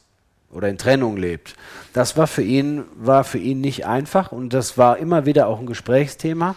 oder 0.51 0.69
in 0.69 0.77
Trennung 0.77 1.17
lebt. 1.17 1.55
Das 1.93 2.15
war 2.15 2.27
für 2.27 2.43
ihn, 2.43 2.83
war 2.95 3.23
für 3.23 3.39
ihn 3.39 3.59
nicht 3.59 3.87
einfach 3.87 4.31
und 4.31 4.53
das 4.53 4.77
war 4.77 4.99
immer 4.99 5.25
wieder 5.25 5.47
auch 5.47 5.59
ein 5.59 5.65
Gesprächsthema. 5.65 6.55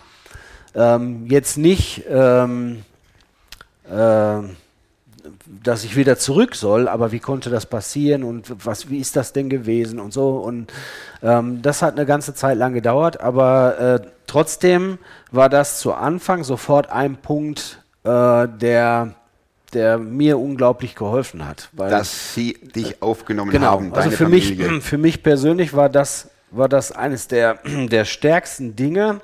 Ähm, 0.74 1.24
jetzt 1.28 1.56
nicht, 1.56 2.04
ähm, 2.10 2.84
äh, 3.88 4.40
dass 5.62 5.84
ich 5.84 5.96
wieder 5.96 6.18
zurück 6.18 6.54
soll, 6.54 6.88
aber 6.88 7.12
wie 7.12 7.20
konnte 7.20 7.50
das 7.50 7.66
passieren 7.66 8.24
und 8.24 8.52
was, 8.64 8.90
wie 8.90 8.98
ist 8.98 9.16
das 9.16 9.32
denn 9.32 9.48
gewesen 9.48 10.00
und 10.00 10.12
so. 10.12 10.36
Und 10.38 10.72
ähm, 11.22 11.62
das 11.62 11.82
hat 11.82 11.94
eine 11.96 12.06
ganze 12.06 12.34
Zeit 12.34 12.58
lang 12.58 12.72
gedauert, 12.74 13.20
aber 13.20 13.78
äh, 13.78 14.08
trotzdem 14.26 14.98
war 15.30 15.48
das 15.48 15.80
zu 15.80 15.94
Anfang 15.94 16.44
sofort 16.44 16.90
ein 16.90 17.16
Punkt, 17.16 17.82
äh, 18.04 18.48
der, 18.48 19.14
der 19.72 19.98
mir 19.98 20.38
unglaublich 20.38 20.94
geholfen 20.94 21.46
hat. 21.46 21.68
Dass 21.76 22.34
sie 22.34 22.54
dich 22.74 23.02
aufgenommen 23.02 23.50
Genau, 23.50 23.66
haben, 23.72 23.86
also 23.92 24.04
deine 24.10 24.16
für 24.16 24.24
Familie. 24.24 24.70
mich, 24.70 24.84
für 24.84 24.98
mich 24.98 25.22
persönlich 25.22 25.74
war 25.74 25.88
das, 25.88 26.28
war 26.50 26.68
das 26.68 26.92
eines 26.92 27.28
der, 27.28 27.58
der 27.64 28.04
stärksten 28.04 28.76
Dinge. 28.76 29.20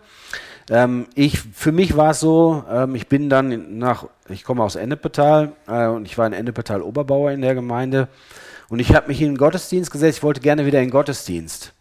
Ähm, 0.71 1.07
ich, 1.15 1.41
für 1.41 1.73
mich 1.73 1.97
war 1.97 2.11
es 2.11 2.21
so, 2.21 2.65
ähm, 2.71 2.95
ich 2.95 3.09
bin 3.09 3.29
dann 3.29 3.79
nach, 3.79 4.07
ich 4.29 4.45
komme 4.45 4.63
aus 4.63 4.77
Ennepetal 4.77 5.53
äh, 5.67 5.87
und 5.87 6.07
ich 6.07 6.17
war 6.19 6.27
in 6.27 6.33
Ennepetal 6.33 6.83
Oberbauer 6.83 7.33
in 7.33 7.43
der 7.43 7.55
Gemeinde 7.55 8.09
und 8.69 8.79
ich 8.79 8.95
habe 8.95 9.09
mich 9.09 9.21
in 9.21 9.33
den 9.33 9.39
Gottesdienst 9.39 9.91
gesetzt, 9.91 10.19
ich 10.19 10.23
wollte 10.23 10.41
gerne 10.41 10.65
wieder 10.67 10.79
in 10.79 10.87
den 10.87 10.93
Gottesdienst. 10.93 11.73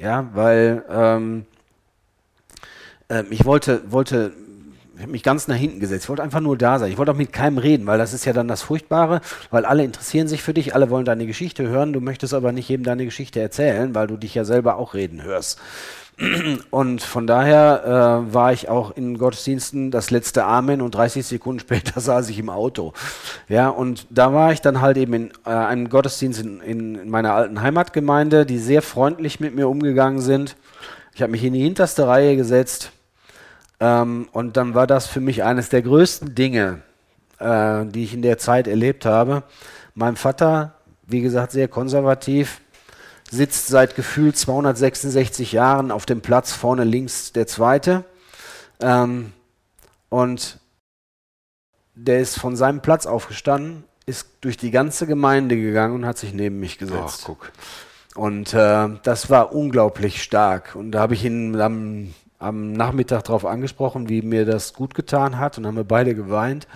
Ja, 0.00 0.30
weil 0.32 0.82
ähm, 0.90 1.44
ähm, 3.10 3.26
ich 3.30 3.44
wollte, 3.44 3.82
wollte 3.92 4.32
ich 5.00 5.04
habe 5.04 5.12
mich 5.12 5.22
ganz 5.22 5.48
nach 5.48 5.56
hinten 5.56 5.80
gesetzt. 5.80 6.04
Ich 6.04 6.08
wollte 6.10 6.22
einfach 6.22 6.40
nur 6.40 6.58
da 6.58 6.78
sein. 6.78 6.92
Ich 6.92 6.98
wollte 6.98 7.12
auch 7.12 7.16
mit 7.16 7.32
keinem 7.32 7.56
reden, 7.56 7.86
weil 7.86 7.96
das 7.96 8.12
ist 8.12 8.26
ja 8.26 8.34
dann 8.34 8.48
das 8.48 8.60
Furchtbare, 8.60 9.22
weil 9.50 9.64
alle 9.64 9.82
interessieren 9.82 10.28
sich 10.28 10.42
für 10.42 10.52
dich, 10.52 10.74
alle 10.74 10.90
wollen 10.90 11.06
deine 11.06 11.26
Geschichte 11.26 11.66
hören. 11.66 11.94
Du 11.94 12.02
möchtest 12.02 12.34
aber 12.34 12.52
nicht 12.52 12.68
jedem 12.68 12.84
deine 12.84 13.06
Geschichte 13.06 13.40
erzählen, 13.40 13.94
weil 13.94 14.08
du 14.08 14.18
dich 14.18 14.34
ja 14.34 14.44
selber 14.44 14.76
auch 14.76 14.92
reden 14.92 15.22
hörst. 15.22 15.58
Und 16.70 17.00
von 17.00 17.26
daher 17.26 18.26
äh, 18.28 18.34
war 18.34 18.52
ich 18.52 18.68
auch 18.68 18.94
in 18.94 19.16
Gottesdiensten 19.16 19.90
das 19.90 20.10
letzte 20.10 20.44
Amen 20.44 20.82
und 20.82 20.94
30 20.94 21.24
Sekunden 21.24 21.60
später 21.60 21.98
saß 21.98 22.28
ich 22.28 22.38
im 22.38 22.50
Auto. 22.50 22.92
Ja, 23.48 23.70
und 23.70 24.06
da 24.10 24.34
war 24.34 24.52
ich 24.52 24.60
dann 24.60 24.82
halt 24.82 24.98
eben 24.98 25.14
in 25.14 25.30
äh, 25.46 25.48
einem 25.48 25.88
Gottesdienst 25.88 26.42
in, 26.42 26.60
in 26.60 27.08
meiner 27.08 27.32
alten 27.32 27.62
Heimatgemeinde, 27.62 28.44
die 28.44 28.58
sehr 28.58 28.82
freundlich 28.82 29.40
mit 29.40 29.54
mir 29.54 29.66
umgegangen 29.66 30.20
sind. 30.20 30.56
Ich 31.14 31.22
habe 31.22 31.32
mich 31.32 31.42
in 31.42 31.54
die 31.54 31.62
hinterste 31.62 32.06
Reihe 32.06 32.36
gesetzt 32.36 32.92
ähm, 33.80 34.28
und 34.32 34.56
dann 34.56 34.74
war 34.74 34.86
das 34.86 35.06
für 35.06 35.20
mich 35.20 35.42
eines 35.42 35.70
der 35.70 35.82
größten 35.82 36.34
Dinge, 36.34 36.82
äh, 37.38 37.86
die 37.86 38.04
ich 38.04 38.14
in 38.14 38.22
der 38.22 38.38
Zeit 38.38 38.68
erlebt 38.68 39.06
habe. 39.06 39.42
Mein 39.94 40.16
Vater, 40.16 40.74
wie 41.06 41.22
gesagt, 41.22 41.52
sehr 41.52 41.68
konservativ, 41.68 42.60
sitzt 43.30 43.68
seit 43.68 43.96
gefühlt 43.96 44.36
266 44.36 45.52
Jahren 45.52 45.90
auf 45.90 46.04
dem 46.04 46.20
Platz 46.20 46.52
vorne 46.52 46.84
links 46.84 47.32
der 47.32 47.46
Zweite. 47.46 48.04
Ähm, 48.80 49.32
und 50.08 50.58
der 51.94 52.20
ist 52.20 52.38
von 52.38 52.56
seinem 52.56 52.80
Platz 52.80 53.06
aufgestanden, 53.06 53.84
ist 54.06 54.28
durch 54.40 54.56
die 54.56 54.70
ganze 54.70 55.06
Gemeinde 55.06 55.56
gegangen 55.56 55.94
und 55.94 56.06
hat 56.06 56.18
sich 56.18 56.32
neben 56.32 56.60
mich 56.60 56.78
gesetzt. 56.78 57.20
Ach, 57.22 57.26
guck. 57.26 57.52
Und 58.14 58.52
äh, 58.54 58.88
das 59.02 59.30
war 59.30 59.54
unglaublich 59.54 60.22
stark. 60.22 60.74
Und 60.74 60.92
da 60.92 61.00
habe 61.00 61.14
ich 61.14 61.24
ihn 61.24 61.58
am, 61.60 62.12
am 62.40 62.72
Nachmittag 62.72 63.22
darauf 63.24 63.44
angesprochen, 63.46 64.08
wie 64.08 64.22
mir 64.22 64.44
das 64.44 64.72
gut 64.74 64.94
getan 64.94 65.38
hat. 65.38 65.56
Und 65.58 65.66
haben 65.66 65.76
wir 65.76 65.84
beide 65.84 66.14
geweint. 66.14 66.66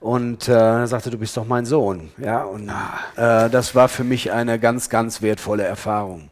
Und 0.00 0.48
äh, 0.48 0.52
er 0.52 0.86
sagte, 0.88 1.10
du 1.10 1.18
bist 1.18 1.36
doch 1.36 1.46
mein 1.46 1.64
Sohn. 1.64 2.10
Ja, 2.18 2.42
und 2.42 2.68
äh, 3.16 3.48
das 3.48 3.76
war 3.76 3.88
für 3.88 4.02
mich 4.02 4.32
eine 4.32 4.58
ganz, 4.58 4.88
ganz 4.90 5.22
wertvolle 5.22 5.62
Erfahrung. 5.62 6.30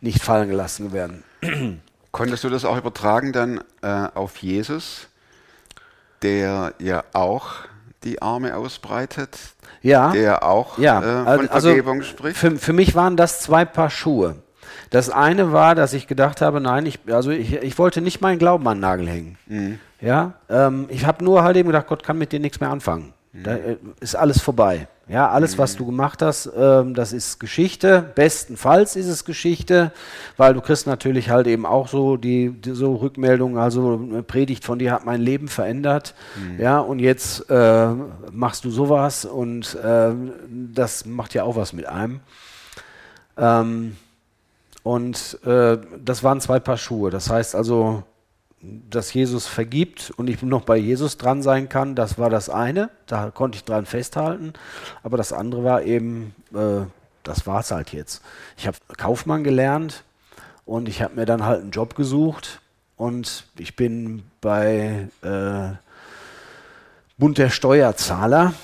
Nicht 0.00 0.22
fallen 0.22 0.48
gelassen 0.48 0.92
werden. 0.92 1.24
Konntest 2.12 2.44
du 2.44 2.48
das 2.50 2.64
auch 2.64 2.76
übertragen 2.76 3.32
dann 3.32 3.60
äh, 3.82 4.06
auf 4.14 4.36
Jesus, 4.36 5.08
der 6.22 6.74
ja 6.78 7.04
auch 7.12 7.48
die 8.04 8.22
Arme 8.22 8.56
ausbreitet, 8.56 9.38
Ja. 9.82 10.10
der 10.12 10.42
auch 10.44 10.78
Ja, 10.78 11.24
äh, 11.24 11.36
von 11.36 11.48
also 11.50 11.68
Vergebung 11.68 12.02
spricht? 12.02 12.36
Für, 12.38 12.56
für 12.56 12.72
mich 12.72 12.94
waren 12.94 13.16
das 13.16 13.40
zwei 13.40 13.64
Paar 13.64 13.90
Schuhe. 13.90 14.36
Das 14.90 15.10
eine 15.10 15.52
war, 15.52 15.74
dass 15.74 15.92
ich 15.92 16.06
gedacht 16.06 16.40
habe, 16.40 16.60
nein, 16.60 16.86
ich, 16.86 16.98
also 17.10 17.30
ich, 17.30 17.54
ich 17.54 17.78
wollte 17.78 18.00
nicht 18.00 18.20
meinen 18.20 18.38
Glauben 18.38 18.66
an 18.68 18.78
den 18.78 18.80
Nagel 18.80 19.08
hängen. 19.08 19.38
Mhm. 19.46 19.78
Ja, 20.00 20.34
ähm, 20.48 20.86
ich 20.88 21.06
habe 21.06 21.24
nur 21.24 21.42
halt 21.42 21.56
eben 21.56 21.68
gedacht, 21.68 21.86
Gott 21.86 22.02
kann 22.02 22.18
mit 22.18 22.32
dir 22.32 22.40
nichts 22.40 22.60
mehr 22.60 22.70
anfangen. 22.70 23.12
Mhm. 23.32 23.42
Da 23.42 23.54
äh, 23.54 23.76
ist 24.00 24.14
alles 24.14 24.40
vorbei. 24.40 24.88
Ja, 25.10 25.28
alles, 25.28 25.58
was 25.58 25.74
du 25.74 25.86
gemacht 25.86 26.22
hast, 26.22 26.48
ähm, 26.56 26.94
das 26.94 27.12
ist 27.12 27.40
Geschichte. 27.40 28.12
Bestenfalls 28.14 28.94
ist 28.94 29.08
es 29.08 29.24
Geschichte, 29.24 29.90
weil 30.36 30.54
du 30.54 30.60
kriegst 30.60 30.86
natürlich 30.86 31.30
halt 31.30 31.48
eben 31.48 31.66
auch 31.66 31.88
so 31.88 32.16
die, 32.16 32.50
die 32.50 32.70
so 32.70 32.94
Rückmeldungen, 32.94 33.58
also 33.58 34.00
eine 34.08 34.22
Predigt 34.22 34.64
von 34.64 34.78
dir 34.78 34.92
hat 34.92 35.04
mein 35.04 35.20
Leben 35.20 35.48
verändert. 35.48 36.14
Mhm. 36.36 36.60
Ja, 36.60 36.78
und 36.78 37.00
jetzt 37.00 37.50
äh, 37.50 37.88
machst 38.30 38.64
du 38.64 38.70
sowas 38.70 39.24
und 39.24 39.74
äh, 39.82 40.12
das 40.48 41.06
macht 41.06 41.34
ja 41.34 41.42
auch 41.42 41.56
was 41.56 41.72
mit 41.72 41.86
einem. 41.86 42.20
Ähm, 43.36 43.96
und 44.82 45.38
äh, 45.44 45.78
das 46.02 46.24
waren 46.24 46.40
zwei 46.40 46.60
Paar 46.60 46.76
Schuhe. 46.76 47.10
Das 47.10 47.30
heißt 47.30 47.54
also, 47.54 48.02
dass 48.62 49.12
Jesus 49.12 49.46
vergibt 49.46 50.12
und 50.16 50.28
ich 50.28 50.42
noch 50.42 50.62
bei 50.62 50.76
Jesus 50.76 51.16
dran 51.16 51.42
sein 51.42 51.68
kann, 51.68 51.94
das 51.94 52.18
war 52.18 52.30
das 52.30 52.50
eine. 52.50 52.90
Da 53.06 53.30
konnte 53.30 53.56
ich 53.56 53.64
dran 53.64 53.86
festhalten. 53.86 54.52
Aber 55.02 55.16
das 55.16 55.32
andere 55.32 55.64
war 55.64 55.82
eben, 55.82 56.34
äh, 56.54 56.86
das 57.22 57.46
war 57.46 57.60
es 57.60 57.70
halt 57.70 57.92
jetzt. 57.92 58.22
Ich 58.56 58.66
habe 58.66 58.76
Kaufmann 58.96 59.44
gelernt 59.44 60.04
und 60.66 60.88
ich 60.88 61.02
habe 61.02 61.16
mir 61.16 61.26
dann 61.26 61.44
halt 61.44 61.62
einen 61.62 61.70
Job 61.70 61.94
gesucht 61.94 62.60
und 62.96 63.46
ich 63.58 63.76
bin 63.76 64.24
bei 64.40 65.08
äh, 65.22 65.76
Bund 67.18 67.38
der 67.38 67.50
Steuerzahler 67.50 68.54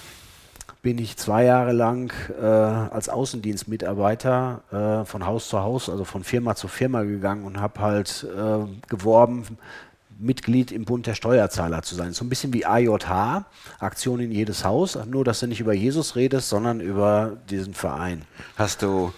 bin 0.86 0.98
ich 0.98 1.16
zwei 1.16 1.42
Jahre 1.42 1.72
lang 1.72 2.12
äh, 2.40 2.44
als 2.44 3.08
Außendienstmitarbeiter 3.08 5.02
äh, 5.02 5.04
von 5.04 5.26
Haus 5.26 5.48
zu 5.48 5.58
Haus, 5.58 5.90
also 5.90 6.04
von 6.04 6.22
Firma 6.22 6.54
zu 6.54 6.68
Firma 6.68 7.02
gegangen 7.02 7.44
und 7.44 7.60
habe 7.60 7.80
halt 7.80 8.24
äh, 8.32 8.58
geworben, 8.88 9.58
Mitglied 10.20 10.70
im 10.70 10.84
Bund 10.84 11.08
der 11.08 11.16
Steuerzahler 11.16 11.82
zu 11.82 11.96
sein. 11.96 12.12
So 12.12 12.24
ein 12.24 12.28
bisschen 12.28 12.52
wie 12.52 12.66
AJH, 12.66 13.46
Aktion 13.80 14.20
in 14.20 14.30
jedes 14.30 14.64
Haus, 14.64 14.96
nur 15.06 15.24
dass 15.24 15.40
du 15.40 15.48
nicht 15.48 15.58
über 15.58 15.74
Jesus 15.74 16.14
redest, 16.14 16.50
sondern 16.50 16.78
über 16.78 17.36
diesen 17.50 17.74
Verein. 17.74 18.22
Hast 18.54 18.82
du, 18.82 19.12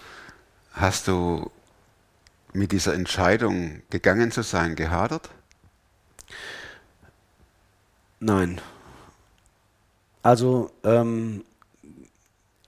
hast 0.73 1.07
du 1.07 1.51
mit 2.51 2.71
dieser 2.71 2.95
Entscheidung 2.95 3.83
gegangen 3.91 4.31
zu 4.31 4.41
sein 4.41 4.75
gehadert? 4.75 5.29
Nein. 8.19 8.59
Also 10.23 10.71
ähm, 10.83 11.43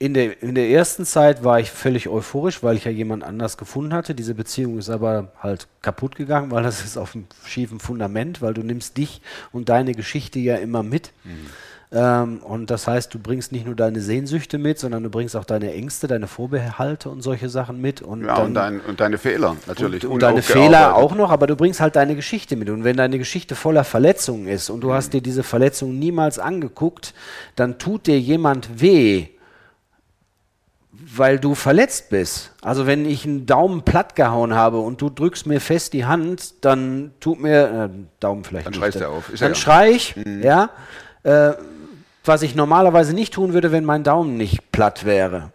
in, 0.02 0.14
der, 0.14 0.42
in 0.42 0.56
der 0.56 0.68
ersten 0.68 1.04
Zeit 1.04 1.44
war 1.44 1.60
ich 1.60 1.70
völlig 1.70 2.08
euphorisch, 2.08 2.64
weil 2.64 2.76
ich 2.76 2.84
ja 2.84 2.90
jemand 2.90 3.22
anders 3.22 3.56
gefunden 3.56 3.94
hatte. 3.94 4.16
Diese 4.16 4.34
Beziehung 4.34 4.76
ist 4.78 4.90
aber 4.90 5.28
halt 5.40 5.68
kaputt 5.80 6.16
gegangen, 6.16 6.50
weil 6.50 6.64
das 6.64 6.84
ist 6.84 6.96
auf 6.96 7.14
einem 7.14 7.26
schiefen 7.44 7.78
Fundament, 7.78 8.42
weil 8.42 8.52
du 8.52 8.62
nimmst 8.62 8.96
dich 8.96 9.22
und 9.52 9.68
deine 9.68 9.92
Geschichte 9.94 10.40
ja 10.40 10.56
immer 10.56 10.82
mit. 10.82 11.12
Ähm, 11.92 12.38
und 12.38 12.70
das 12.70 12.88
heißt, 12.88 13.14
du 13.14 13.20
bringst 13.20 13.52
nicht 13.52 13.64
nur 13.64 13.76
deine 13.76 14.00
Sehnsüchte 14.00 14.58
mit, 14.58 14.80
sondern 14.80 15.04
du 15.04 15.10
bringst 15.10 15.36
auch 15.36 15.44
deine 15.44 15.72
Ängste, 15.72 16.08
deine 16.08 16.26
Vorbehalte 16.26 17.08
und 17.08 17.22
solche 17.22 17.48
Sachen 17.48 17.80
mit. 17.80 18.02
Und 18.02 18.24
Ja, 18.24 18.38
dann, 18.38 18.46
und, 18.46 18.54
dein, 18.54 18.80
und 18.80 19.00
deine 19.00 19.18
Fehler 19.18 19.56
natürlich. 19.68 20.04
und, 20.04 20.14
und 20.14 20.22
deine 20.22 20.42
Fehler 20.42 20.96
auch 20.96 21.14
noch, 21.14 21.30
aber 21.30 21.46
du 21.46 21.54
bringst 21.54 21.80
halt 21.80 21.94
deine 21.94 22.16
Geschichte 22.16 22.56
mit. 22.56 22.70
Und 22.70 22.82
wenn 22.82 22.96
deine 22.96 23.18
Geschichte 23.18 23.54
voller 23.54 23.84
Verletzungen 23.84 24.48
ist 24.48 24.68
und 24.68 24.80
du 24.80 24.92
hast 24.92 25.12
dir 25.12 25.20
diese 25.20 25.44
Verletzungen 25.44 26.00
niemals 26.00 26.40
angeguckt, 26.40 27.14
dann 27.54 27.78
tut 27.78 28.08
dir 28.08 28.18
jemand 28.18 28.80
weh, 28.80 29.28
weil 31.16 31.38
du 31.38 31.54
verletzt 31.54 32.10
bist. 32.10 32.52
Also 32.60 32.86
wenn 32.86 33.04
ich 33.04 33.24
einen 33.24 33.46
Daumen 33.46 33.82
platt 33.82 34.14
gehauen 34.16 34.54
habe 34.54 34.78
und 34.78 35.00
du 35.00 35.10
drückst 35.10 35.46
mir 35.46 35.60
fest 35.60 35.92
die 35.92 36.04
Hand, 36.04 36.64
dann 36.64 37.12
tut 37.20 37.40
mir, 37.40 37.90
äh, 37.92 37.98
Daumen 38.20 38.44
vielleicht 38.44 38.66
Dann 38.66 38.74
schreist 38.74 39.00
du 39.00 39.08
auf. 39.08 39.28
Ist 39.30 39.42
Dann 39.42 39.52
ja. 39.52 39.54
schrei 39.54 39.90
ich, 39.90 40.14
ja, 40.42 40.70
äh, 41.22 41.52
was 42.24 42.42
ich 42.42 42.54
normalerweise 42.54 43.14
nicht 43.14 43.34
tun 43.34 43.52
würde, 43.52 43.72
wenn 43.72 43.84
mein 43.84 44.04
Daumen 44.04 44.36
nicht 44.36 44.70
platt 44.70 45.04
wäre. 45.04 45.50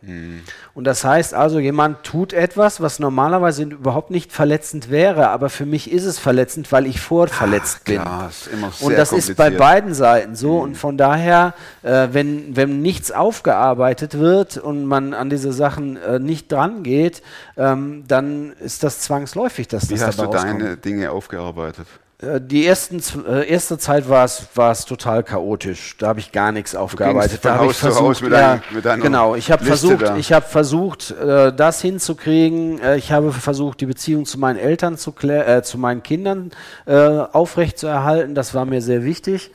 Und 0.77 0.83
das 0.83 1.03
heißt 1.03 1.33
also, 1.33 1.57
jemand 1.57 2.03
tut 2.03 2.33
etwas, 2.33 2.79
was 2.79 2.99
normalerweise 2.99 3.63
überhaupt 3.63 4.11
nicht 4.11 4.31
verletzend 4.31 4.91
wäre, 4.91 5.29
aber 5.29 5.49
für 5.49 5.65
mich 5.65 5.91
ist 5.91 6.05
es 6.05 6.19
verletzend, 6.19 6.71
weil 6.71 6.85
ich 6.85 7.01
vorverletzt 7.01 7.83
bin. 7.85 7.99
Klar, 7.99 8.29
ist 8.29 8.45
immer 8.45 8.69
sehr 8.69 8.85
Und 8.85 8.95
das 8.95 9.11
ist 9.11 9.35
bei 9.35 9.49
beiden 9.49 9.95
Seiten 9.95 10.35
so. 10.35 10.59
Und 10.59 10.77
von 10.77 10.95
daher, 10.95 11.55
äh, 11.81 12.09
wenn, 12.11 12.55
wenn 12.55 12.83
nichts 12.83 13.11
aufgearbeitet 13.11 14.19
wird 14.19 14.57
und 14.57 14.85
man 14.85 15.15
an 15.15 15.31
diese 15.31 15.51
Sachen 15.51 15.97
äh, 15.97 16.19
nicht 16.19 16.51
dran 16.51 16.83
geht, 16.83 17.23
ähm, 17.57 18.03
dann 18.07 18.53
ist 18.59 18.83
das 18.83 18.99
zwangsläufig, 18.99 19.67
dass 19.67 19.89
Wie 19.89 19.95
das 19.95 20.05
hast 20.05 20.19
du 20.19 20.25
rauskommt. 20.25 20.61
deine 20.61 20.77
Dinge 20.77 21.09
aufgearbeitet? 21.09 21.87
Äh, 22.19 22.41
Die 22.41 22.65
ersten, 22.65 23.01
äh, 23.27 23.47
erste 23.47 23.77
Zeit 23.77 24.09
war 24.09 24.25
es 24.25 24.47
war 24.55 24.71
es 24.71 24.85
total 24.85 25.23
chaotisch. 25.23 25.95
Da 25.97 26.07
habe 26.07 26.19
ich 26.19 26.31
gar 26.31 26.51
nichts 26.51 26.73
aufgearbeitet. 26.75 27.45
Da 27.45 27.55
habe 27.55 27.71
ich 27.71 27.77
versucht, 27.77 28.21
mit 28.23 28.31
ja, 28.31 28.59
deinem- 28.81 28.97
mit 28.97 29.03
genau. 29.03 29.35
Ich 29.35 29.51
habe 29.51 29.63
versucht, 29.63 30.01
da. 30.01 30.17
ich 30.17 30.33
habe 30.33 30.45
versucht, 30.45 31.11
äh, 31.11 31.53
das 31.53 31.81
hinzukriegen. 31.81 32.79
Äh, 32.81 32.97
ich 32.97 33.11
habe 33.11 33.31
versucht, 33.31 33.81
die 33.81 33.85
Beziehung 33.85 34.25
zu 34.25 34.39
meinen 34.39 34.57
Eltern 34.57 34.97
zu 34.97 35.13
äh, 35.21 35.61
zu 35.61 35.77
meinen 35.77 36.01
Kindern 36.01 36.51
äh, 36.87 36.95
aufrechtzuerhalten. 36.97 38.33
Das 38.33 38.53
war 38.55 38.65
mir 38.65 38.81
sehr 38.81 39.03
wichtig. 39.03 39.51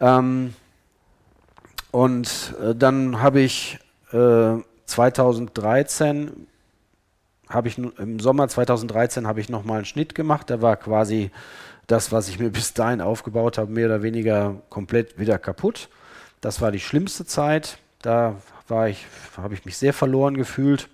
Ähm, 0.00 0.54
und 1.90 2.54
äh, 2.62 2.74
dann 2.74 3.20
habe 3.20 3.40
ich 3.40 3.80
äh, 4.12 4.54
2013 4.86 6.46
habe 7.48 7.66
ich 7.66 7.78
im 7.78 8.20
Sommer 8.20 8.46
2013 8.46 9.26
habe 9.26 9.40
ich 9.40 9.48
noch 9.48 9.64
mal 9.64 9.74
einen 9.78 9.84
Schnitt 9.84 10.14
gemacht. 10.14 10.50
Da 10.50 10.62
war 10.62 10.76
quasi 10.76 11.32
das, 11.90 12.12
was 12.12 12.28
ich 12.28 12.38
mir 12.38 12.50
bis 12.50 12.72
dahin 12.72 13.00
aufgebaut 13.00 13.58
habe, 13.58 13.72
mehr 13.72 13.86
oder 13.86 14.02
weniger 14.02 14.62
komplett 14.68 15.18
wieder 15.18 15.38
kaputt. 15.38 15.88
Das 16.40 16.60
war 16.60 16.70
die 16.70 16.80
schlimmste 16.80 17.24
Zeit. 17.24 17.78
Da 18.02 18.36
war 18.68 18.88
ich, 18.88 19.04
habe 19.36 19.54
ich 19.54 19.64
mich 19.64 19.76
sehr 19.76 19.92
verloren 19.92 20.36
gefühlt. 20.36 20.88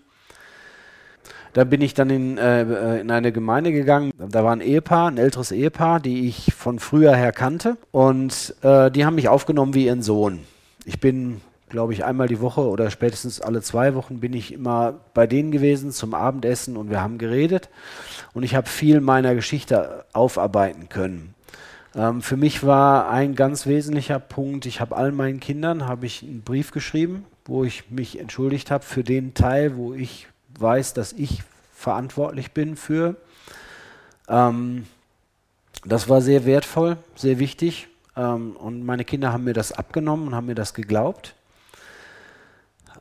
Da 1.52 1.64
bin 1.64 1.80
ich 1.80 1.94
dann 1.94 2.10
in, 2.10 2.38
äh, 2.38 3.00
in 3.00 3.10
eine 3.10 3.32
Gemeinde 3.32 3.72
gegangen. 3.72 4.12
Da 4.18 4.44
war 4.44 4.52
ein 4.52 4.60
Ehepaar, 4.60 5.10
ein 5.10 5.18
älteres 5.18 5.52
Ehepaar, 5.52 6.00
die 6.00 6.28
ich 6.28 6.52
von 6.54 6.78
früher 6.78 7.14
her 7.14 7.32
kannte. 7.32 7.76
Und 7.92 8.54
äh, 8.62 8.90
die 8.90 9.04
haben 9.04 9.14
mich 9.14 9.28
aufgenommen 9.28 9.74
wie 9.74 9.86
ihren 9.86 10.02
Sohn. 10.02 10.40
Ich 10.84 11.00
bin, 11.00 11.40
glaube 11.68 11.92
ich, 11.92 12.04
einmal 12.04 12.28
die 12.28 12.40
Woche 12.40 12.62
oder 12.62 12.90
spätestens 12.90 13.40
alle 13.40 13.62
zwei 13.62 13.94
Wochen 13.94 14.20
bin 14.20 14.32
ich 14.32 14.52
immer 14.52 15.00
bei 15.14 15.26
denen 15.26 15.50
gewesen 15.50 15.90
zum 15.90 16.14
Abendessen 16.14 16.76
und 16.76 16.90
wir 16.90 17.00
haben 17.00 17.18
geredet. 17.18 17.68
Und 18.34 18.42
ich 18.42 18.54
habe 18.54 18.68
viel 18.68 19.00
meiner 19.00 19.34
Geschichte 19.34 20.04
aufarbeiten 20.12 20.88
können. 20.88 21.34
Ähm, 21.94 22.22
für 22.22 22.36
mich 22.36 22.64
war 22.64 23.10
ein 23.10 23.34
ganz 23.34 23.66
wesentlicher 23.66 24.18
Punkt, 24.18 24.66
ich 24.66 24.80
habe 24.80 24.96
allen 24.96 25.16
meinen 25.16 25.40
Kindern 25.40 25.86
habe 25.86 26.06
ich 26.06 26.22
einen 26.22 26.42
Brief 26.42 26.70
geschrieben, 26.70 27.24
wo 27.44 27.64
ich 27.64 27.90
mich 27.90 28.18
entschuldigt 28.18 28.70
habe 28.70 28.84
für 28.84 29.02
den 29.02 29.34
Teil, 29.34 29.76
wo 29.76 29.94
ich 29.94 30.28
weiß, 30.58 30.94
dass 30.94 31.12
ich 31.12 31.42
verantwortlich 31.74 32.52
bin 32.52 32.76
für. 32.76 33.16
Ähm, 34.28 34.86
das 35.84 36.08
war 36.08 36.20
sehr 36.20 36.44
wertvoll, 36.44 36.96
sehr 37.14 37.38
wichtig. 37.38 37.88
Ähm, 38.16 38.56
und 38.56 38.84
meine 38.84 39.04
Kinder 39.04 39.32
haben 39.32 39.44
mir 39.44 39.52
das 39.52 39.72
abgenommen 39.72 40.28
und 40.28 40.34
haben 40.34 40.46
mir 40.46 40.54
das 40.54 40.74
geglaubt. 40.74 41.34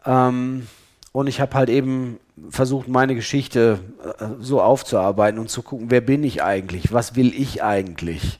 Ähm, 0.05 0.67
und 1.11 1.27
ich 1.27 1.39
habe 1.39 1.53
halt 1.55 1.69
eben 1.69 2.19
versucht, 2.49 2.87
meine 2.87 3.15
Geschichte 3.15 3.79
äh, 4.19 4.25
so 4.39 4.61
aufzuarbeiten 4.61 5.39
und 5.39 5.49
zu 5.49 5.61
gucken, 5.61 5.89
wer 5.89 6.01
bin 6.01 6.23
ich 6.23 6.43
eigentlich? 6.43 6.91
Was 6.91 7.15
will 7.15 7.33
ich 7.33 7.63
eigentlich? 7.63 8.39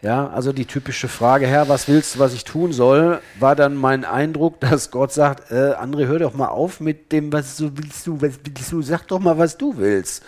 Ja, 0.00 0.28
also 0.28 0.52
die 0.52 0.66
typische 0.66 1.08
Frage, 1.08 1.46
Herr, 1.46 1.68
was 1.68 1.88
willst 1.88 2.14
du, 2.14 2.18
was 2.18 2.34
ich 2.34 2.44
tun 2.44 2.72
soll, 2.72 3.20
war 3.38 3.56
dann 3.56 3.74
mein 3.74 4.04
Eindruck, 4.04 4.60
dass 4.60 4.90
Gott 4.90 5.12
sagt, 5.12 5.50
äh, 5.50 5.72
André, 5.72 6.06
hör 6.06 6.18
doch 6.18 6.34
mal 6.34 6.48
auf 6.48 6.80
mit 6.80 7.10
dem, 7.10 7.32
was 7.32 7.56
du 7.56 7.70
willst 7.74 8.06
du, 8.06 8.20
was 8.20 8.38
willst 8.44 8.72
du, 8.72 8.82
sag 8.82 9.06
doch 9.08 9.18
mal, 9.18 9.38
was 9.38 9.56
du 9.56 9.76
willst. 9.78 10.22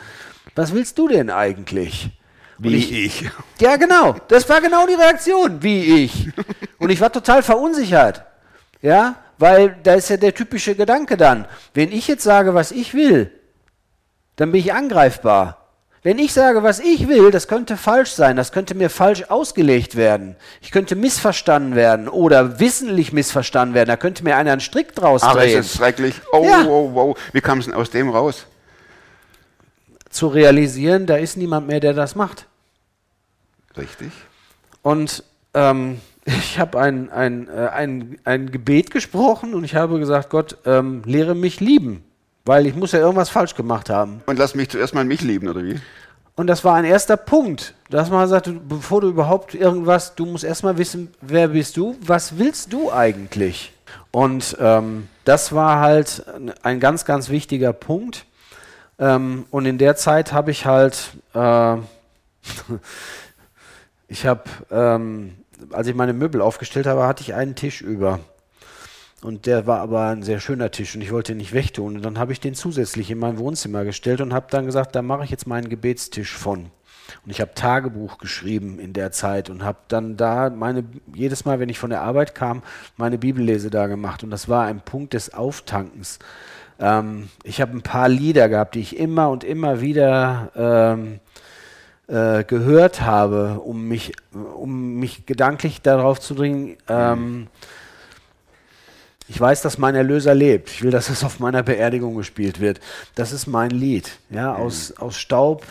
Was 0.55 0.73
willst 0.73 0.97
du 0.97 1.09
denn 1.09 1.29
eigentlich? 1.29 2.11
Wie 2.59 2.75
ich, 2.75 2.93
ich. 2.93 3.31
Ja, 3.61 3.77
genau. 3.77 4.17
Das 4.29 4.49
war 4.49 4.63
genau 4.63 4.87
die 4.87 4.95
Reaktion, 4.95 5.63
wie 5.63 6.05
ich. 6.05 6.31
Und 6.79 6.89
ich 6.91 7.01
war 7.01 7.13
total 7.13 7.43
verunsichert. 7.43 8.25
Ja, 8.81 9.17
weil 9.39 9.77
da 9.83 9.95
ist 9.95 10.09
ja 10.11 10.17
der 10.17 10.35
typische 10.35 10.75
Gedanke 10.75 11.17
dann. 11.17 11.47
Wenn 11.75 11.93
ich 11.93 12.09
jetzt 12.09 12.23
sage, 12.25 12.55
was 12.55 12.73
ich 12.73 12.95
will, 12.95 13.31
dann 14.37 14.53
bin 14.53 14.61
ich 14.61 14.73
angreifbar. 14.73 15.63
Wenn 16.03 16.21
ich 16.21 16.33
sage, 16.33 16.63
was 16.63 16.79
ich 16.79 17.09
will, 17.09 17.33
das 17.33 17.49
könnte 17.49 17.77
falsch 17.77 18.11
sein, 18.13 18.37
das 18.37 18.53
könnte 18.53 18.77
mir 18.77 18.91
falsch 18.91 19.25
ausgelegt 19.25 19.97
werden. 19.97 20.37
Ich 20.61 20.71
könnte 20.71 20.95
missverstanden 20.95 21.75
werden 21.75 22.09
oder 22.09 22.61
wissentlich 22.61 23.13
missverstanden 23.13 23.75
werden. 23.75 23.89
Da 23.89 23.97
könnte 23.97 24.23
mir 24.23 24.37
einer 24.37 24.53
einen 24.53 24.61
Strick 24.61 24.95
draus 24.95 25.25
Aber 25.25 25.41
drehen. 25.41 25.59
es 25.59 25.67
ist 25.67 25.77
schrecklich. 25.79 26.15
Oh, 26.31 26.45
Ja. 26.49 26.65
oh, 26.65 26.93
oh. 26.95 27.15
Wie 27.33 27.41
kam 27.41 27.59
es 27.59 27.65
denn 27.65 27.75
aus 27.75 27.91
dem 27.91 28.09
raus? 28.09 28.47
Zu 30.09 30.29
realisieren, 30.29 31.07
da 31.07 31.17
ist 31.17 31.37
niemand 31.37 31.67
mehr, 31.67 31.81
der 31.81 31.93
das 31.93 32.15
macht. 32.15 32.47
Richtig. 33.77 34.13
Und 34.83 35.25
ähm, 35.55 36.01
ich 36.27 36.59
habe 36.59 36.79
ein, 36.81 37.11
ein, 37.11 37.49
äh, 37.49 37.69
ein, 37.69 38.19
ein 38.25 38.51
Gebet 38.51 38.91
gesprochen 38.91 39.55
und 39.55 39.65
ich 39.65 39.75
habe 39.75 39.99
gesagt, 39.99 40.31
Gott, 40.31 40.59
ähm, 40.67 41.03
lehre 41.07 41.35
mich 41.35 41.61
lieben, 41.61 42.05
weil 42.45 42.67
ich 42.67 42.75
muss 42.75 42.93
ja 42.93 42.99
irgendwas 42.99 43.31
falsch 43.31 43.55
gemacht 43.55 43.89
haben. 43.91 44.23
Und 44.27 44.39
lass 44.39 44.55
mich 44.55 44.69
zuerst 44.69 44.95
mal 44.95 45.05
mich 45.05 45.23
lieben, 45.23 45.49
oder 45.49 45.65
wie? 45.65 45.81
Und 46.35 46.49
das 46.49 46.65
war 46.65 46.75
ein 46.75 46.85
erster 46.85 47.17
Punkt, 47.17 47.75
dass 47.89 48.11
man 48.11 48.29
sagt, 48.29 48.49
du- 48.49 48.61
bevor 48.61 49.01
du 49.01 49.09
überhaupt 49.09 49.55
irgendwas, 49.55 50.15
du 50.17 50.27
musst 50.27 50.45
erstmal 50.45 50.77
wissen, 50.77 51.09
wer 51.23 51.49
bist 51.49 51.77
du, 51.77 51.97
was 52.03 52.39
willst 52.39 52.73
du 52.73 52.93
eigentlich? 52.93 53.73
Und 54.11 54.57
ähm, 54.61 55.09
das 55.25 55.55
war 55.55 55.81
halt 55.81 56.25
ein 56.63 56.81
ganz, 56.81 57.05
ganz 57.05 57.29
wichtiger 57.31 57.73
Punkt. 57.73 58.27
Ähm, 58.99 59.47
und 59.51 59.67
in 59.67 59.79
der 59.79 59.97
Zeit 59.97 60.33
habe 60.33 60.51
ich 60.51 60.67
halt, 60.67 61.11
äh, 61.35 61.77
ich 64.09 64.27
habe, 64.27 64.43
ähm, 64.71 65.35
als 65.73 65.87
ich 65.87 65.95
meine 65.95 66.13
Möbel 66.13 66.41
aufgestellt 66.41 66.87
habe, 66.87 67.07
hatte 67.07 67.23
ich 67.23 67.35
einen 67.35 67.55
Tisch 67.55 67.81
über. 67.81 68.21
Und 69.23 69.47
der 69.47 69.67
war 69.67 69.81
aber 69.81 70.09
ein 70.09 70.23
sehr 70.23 70.41
schöner 70.41 70.71
Tisch 70.71 70.95
und 70.95 71.01
ich 71.01 71.11
wollte 71.11 71.33
ihn 71.33 71.39
nicht 71.39 71.55
wegtun. 71.55 71.97
Und 71.97 72.05
dann 72.05 72.19
habe 72.19 72.33
ich 72.33 72.41
den 72.41 72.55
zusätzlich 72.55 73.11
in 73.11 73.19
mein 73.19 73.39
Wohnzimmer 73.39 73.85
gestellt 73.85 74.21
und 74.21 74.35
habe 74.35 74.47
dann 74.51 74.67
gesagt, 74.67 74.95
da 74.95 75.03
mache 75.03 75.25
ich 75.25 75.31
jetzt 75.31 75.47
meinen 75.47 75.69
Gebetstisch 75.69 76.37
von. 76.37 76.71
Und 77.25 77.31
ich 77.31 77.41
habe 77.41 77.55
Tagebuch 77.55 78.19
geschrieben 78.19 78.79
in 78.79 78.93
der 78.93 79.13
Zeit 79.13 79.49
und 79.49 79.65
habe 79.65 79.79
dann 79.89 80.17
da 80.17 80.51
meine, 80.51 80.85
jedes 81.15 81.45
Mal, 81.45 81.61
wenn 81.61 81.69
ich 81.69 81.79
von 81.79 81.91
der 81.91 82.03
Arbeit 82.03 82.35
kam, 82.35 82.63
meine 82.97 83.17
Bibellese 83.17 83.71
da 83.71 83.87
gemacht. 83.87 84.23
Und 84.23 84.31
das 84.31 84.49
war 84.49 84.67
ein 84.67 84.81
Punkt 84.81 85.15
des 85.15 85.33
Auftankens. 85.33 86.19
Ähm, 86.79 87.29
ich 87.43 87.61
habe 87.61 87.73
ein 87.73 87.83
paar 87.83 88.09
Lieder 88.09 88.49
gehabt, 88.49 88.75
die 88.75 88.81
ich 88.81 88.99
immer 88.99 89.31
und 89.31 89.45
immer 89.45 89.81
wieder 89.81 90.53
ähm, 90.55 91.21
äh, 92.09 92.45
gehört 92.45 93.01
habe, 93.01 93.61
um 93.65 93.89
mich, 93.89 94.13
um 94.33 94.95
mich 94.95 95.27
gedanklich 95.27 95.83
darauf 95.83 96.21
zu 96.21 96.35
bringen, 96.35 96.77
ähm, 96.89 97.49
ich 99.29 99.41
weiß, 99.41 99.63
dass 99.63 99.79
mein 99.79 99.97
Erlöser 99.97 100.35
lebt. 100.35 100.71
Ich 100.71 100.83
will, 100.83 100.93
dass 100.93 101.11
es 101.11 101.25
auf 101.25 101.41
meiner 101.41 101.63
Beerdigung 101.63 102.15
gespielt 102.17 102.61
wird. 102.61 102.81
Das 103.17 103.33
ist 103.33 103.47
mein 103.47 103.71
Lied. 103.71 104.11
Ja, 104.31 104.55
aus, 104.55 104.95
aus 104.99 105.17
Staub 105.17 105.65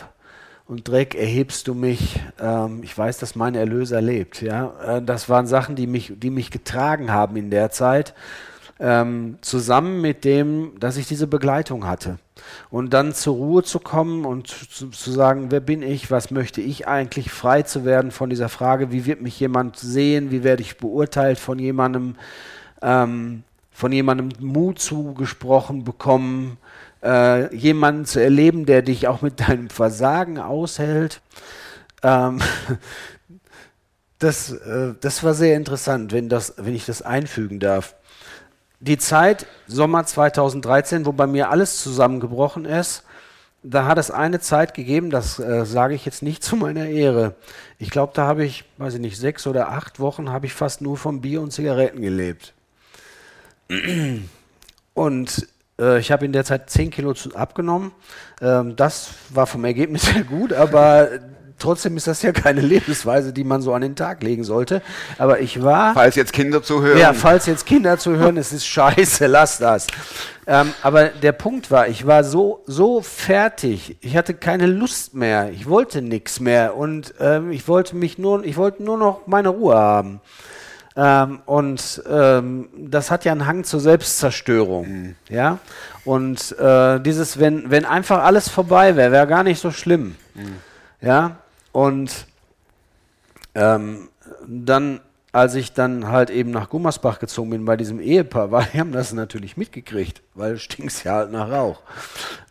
und 0.66 0.88
Dreck 0.88 1.14
erhebst 1.14 1.68
du 1.68 1.74
mich. 1.74 2.20
Ähm, 2.38 2.80
ich 2.82 2.96
weiß, 2.96 3.18
dass 3.18 3.34
mein 3.34 3.54
Erlöser 3.54 4.02
lebt. 4.02 4.42
Ja, 4.42 4.96
äh, 4.96 5.02
das 5.02 5.28
waren 5.28 5.46
Sachen, 5.46 5.74
die 5.74 5.86
mich, 5.86 6.12
die 6.16 6.30
mich 6.30 6.50
getragen 6.50 7.12
haben 7.12 7.36
in 7.36 7.50
der 7.50 7.70
Zeit. 7.70 8.14
Ähm, 8.78 9.38
zusammen 9.40 10.02
mit 10.02 10.24
dem, 10.24 10.72
dass 10.78 10.98
ich 10.98 11.08
diese 11.08 11.26
Begleitung 11.26 11.86
hatte. 11.86 12.18
Und 12.70 12.92
dann 12.92 13.14
zur 13.14 13.36
Ruhe 13.36 13.62
zu 13.62 13.80
kommen 13.80 14.26
und 14.26 14.48
zu, 14.48 14.90
zu 14.90 15.10
sagen, 15.10 15.50
wer 15.50 15.60
bin 15.60 15.82
ich, 15.82 16.10
was 16.10 16.30
möchte 16.30 16.60
ich 16.60 16.86
eigentlich, 16.86 17.30
frei 17.30 17.62
zu 17.62 17.86
werden 17.86 18.10
von 18.10 18.28
dieser 18.28 18.50
Frage, 18.50 18.92
wie 18.92 19.06
wird 19.06 19.22
mich 19.22 19.40
jemand 19.40 19.78
sehen, 19.78 20.30
wie 20.30 20.44
werde 20.44 20.62
ich 20.62 20.76
beurteilt 20.76 21.38
von 21.38 21.58
jemandem, 21.58 22.16
ähm, 22.82 23.44
von 23.70 23.92
jemandem 23.92 24.28
Mut 24.40 24.78
zugesprochen 24.78 25.84
bekommen, 25.84 26.58
äh, 27.02 27.54
jemanden 27.54 28.04
zu 28.04 28.20
erleben, 28.20 28.66
der 28.66 28.82
dich 28.82 29.08
auch 29.08 29.22
mit 29.22 29.40
deinem 29.40 29.70
Versagen 29.70 30.38
aushält. 30.38 31.22
Ähm, 32.02 32.40
das, 34.18 34.52
äh, 34.52 34.94
das 35.00 35.22
war 35.24 35.34
sehr 35.34 35.56
interessant, 35.56 36.12
wenn, 36.12 36.28
das, 36.28 36.54
wenn 36.58 36.74
ich 36.74 36.84
das 36.84 37.02
einfügen 37.02 37.60
darf. 37.60 37.94
Die 38.80 38.98
Zeit, 38.98 39.46
Sommer 39.66 40.04
2013, 40.04 41.06
wo 41.06 41.12
bei 41.12 41.26
mir 41.26 41.50
alles 41.50 41.82
zusammengebrochen 41.82 42.64
ist, 42.64 43.04
da 43.62 43.86
hat 43.86 43.98
es 43.98 44.10
eine 44.10 44.38
Zeit 44.38 44.74
gegeben, 44.74 45.10
das 45.10 45.38
äh, 45.38 45.64
sage 45.64 45.94
ich 45.94 46.04
jetzt 46.04 46.22
nicht 46.22 46.44
zu 46.44 46.56
meiner 46.56 46.86
Ehre. 46.86 47.34
Ich 47.78 47.90
glaube, 47.90 48.12
da 48.14 48.26
habe 48.26 48.44
ich, 48.44 48.64
weiß 48.78 48.94
ich 48.94 49.00
nicht, 49.00 49.18
sechs 49.18 49.46
oder 49.46 49.70
acht 49.70 49.98
Wochen 49.98 50.30
habe 50.30 50.46
ich 50.46 50.52
fast 50.52 50.82
nur 50.82 50.96
von 50.96 51.20
Bier 51.20 51.40
und 51.40 51.52
Zigaretten 51.52 52.00
gelebt. 52.00 52.52
Und 54.94 55.48
äh, 55.78 55.98
ich 55.98 56.10
habe 56.10 56.24
in 56.24 56.32
der 56.32 56.44
Zeit 56.44 56.70
10 56.70 56.90
Kilo 56.90 57.12
abgenommen. 57.34 57.92
Ähm, 58.40 58.76
das 58.76 59.10
war 59.30 59.46
vom 59.46 59.64
Ergebnis 59.64 60.10
her 60.14 60.22
gut, 60.22 60.52
aber 60.52 61.10
trotzdem 61.58 61.96
ist 61.96 62.06
das 62.06 62.22
ja 62.22 62.32
keine 62.32 62.60
Lebensweise, 62.60 63.32
die 63.32 63.44
man 63.44 63.62
so 63.62 63.74
an 63.74 63.82
den 63.82 63.96
Tag 63.96 64.22
legen 64.22 64.44
sollte. 64.44 64.82
Aber 65.18 65.40
ich 65.40 65.62
war. 65.62 65.94
Falls 65.94 66.16
jetzt 66.16 66.32
Kinder 66.32 66.62
zuhören. 66.62 66.98
Ja, 66.98 67.12
falls 67.12 67.46
jetzt 67.46 67.66
Kinder 67.66 67.98
zuhören, 67.98 68.36
es 68.36 68.52
ist 68.52 68.66
scheiße, 68.66 69.26
lass 69.26 69.58
das. 69.58 69.86
Ähm, 70.46 70.72
aber 70.82 71.08
der 71.08 71.32
Punkt 71.32 71.70
war, 71.70 71.88
ich 71.88 72.06
war 72.06 72.22
so, 72.22 72.62
so 72.66 73.00
fertig. 73.00 73.96
Ich 74.00 74.16
hatte 74.16 74.34
keine 74.34 74.66
Lust 74.66 75.14
mehr. 75.14 75.50
Ich 75.50 75.68
wollte 75.68 76.02
nichts 76.02 76.40
mehr. 76.40 76.76
Und 76.76 77.14
ähm, 77.20 77.50
ich 77.50 77.66
wollte 77.66 77.96
mich 77.96 78.18
nur, 78.18 78.44
ich 78.44 78.56
wollte 78.56 78.82
nur 78.82 78.98
noch 78.98 79.26
meine 79.26 79.48
Ruhe 79.48 79.74
haben. 79.74 80.20
Ähm, 80.96 81.40
und 81.44 82.02
ähm, 82.08 82.68
das 82.76 83.10
hat 83.10 83.24
ja 83.24 83.32
einen 83.32 83.46
Hang 83.46 83.64
zur 83.64 83.80
Selbstzerstörung. 83.80 85.16
Ja. 85.28 85.58
Und 86.04 86.56
äh, 86.58 87.00
dieses, 87.00 87.38
wenn, 87.38 87.70
wenn 87.70 87.84
einfach 87.84 88.22
alles 88.22 88.48
vorbei 88.48 88.96
wäre, 88.96 89.12
wäre 89.12 89.26
gar 89.26 89.42
nicht 89.42 89.60
so 89.60 89.70
schlimm. 89.70 90.16
Ja. 91.00 91.36
Und 91.76 92.26
ähm, 93.54 94.08
dann, 94.46 95.02
als 95.30 95.54
ich 95.56 95.74
dann 95.74 96.08
halt 96.08 96.30
eben 96.30 96.50
nach 96.50 96.70
Gummersbach 96.70 97.18
gezogen 97.18 97.50
bin 97.50 97.66
bei 97.66 97.76
diesem 97.76 98.00
Ehepaar, 98.00 98.50
weil 98.50 98.66
die 98.72 98.80
haben 98.80 98.92
das 98.92 99.12
natürlich 99.12 99.58
mitgekriegt, 99.58 100.22
weil 100.32 100.54
du 100.54 100.58
stinkst 100.58 101.04
ja 101.04 101.16
halt 101.16 101.32
nach 101.32 101.50
Rauch. 101.50 101.82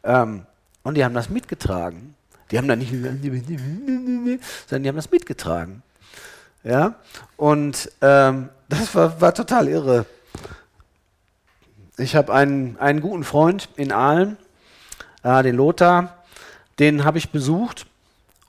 Ähm, 0.03 0.45
und 0.83 0.93
die 0.93 1.03
haben 1.03 1.15
das 1.15 1.31
mitgetragen. 1.31 2.13
Die 2.51 2.59
haben 2.59 2.67
da 2.67 2.75
nicht, 2.75 2.91
sondern 2.91 3.19
die 3.23 4.89
haben 4.89 4.95
das 4.95 5.09
mitgetragen. 5.09 5.81
Ja, 6.63 6.93
und 7.35 7.91
ähm, 8.01 8.49
das 8.69 8.93
war, 8.93 9.19
war 9.21 9.33
total 9.33 9.67
irre. 9.67 10.05
Ich 11.97 12.15
habe 12.15 12.31
einen, 12.31 12.77
einen 12.77 13.01
guten 13.01 13.23
Freund 13.23 13.69
in 13.75 13.91
Aalen, 13.91 14.37
äh, 15.23 15.41
den 15.41 15.55
Lothar, 15.55 16.23
den 16.77 17.03
habe 17.03 17.17
ich 17.17 17.31
besucht 17.31 17.87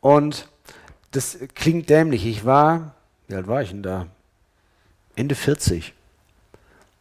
und 0.02 0.46
das 1.10 1.38
klingt 1.54 1.88
dämlich. 1.90 2.26
Ich 2.26 2.44
war, 2.44 2.94
wie 3.28 3.34
alt 3.34 3.46
war 3.46 3.62
ich 3.62 3.70
denn 3.70 3.82
da? 3.82 4.06
Ende 5.14 5.34
40. 5.34 5.94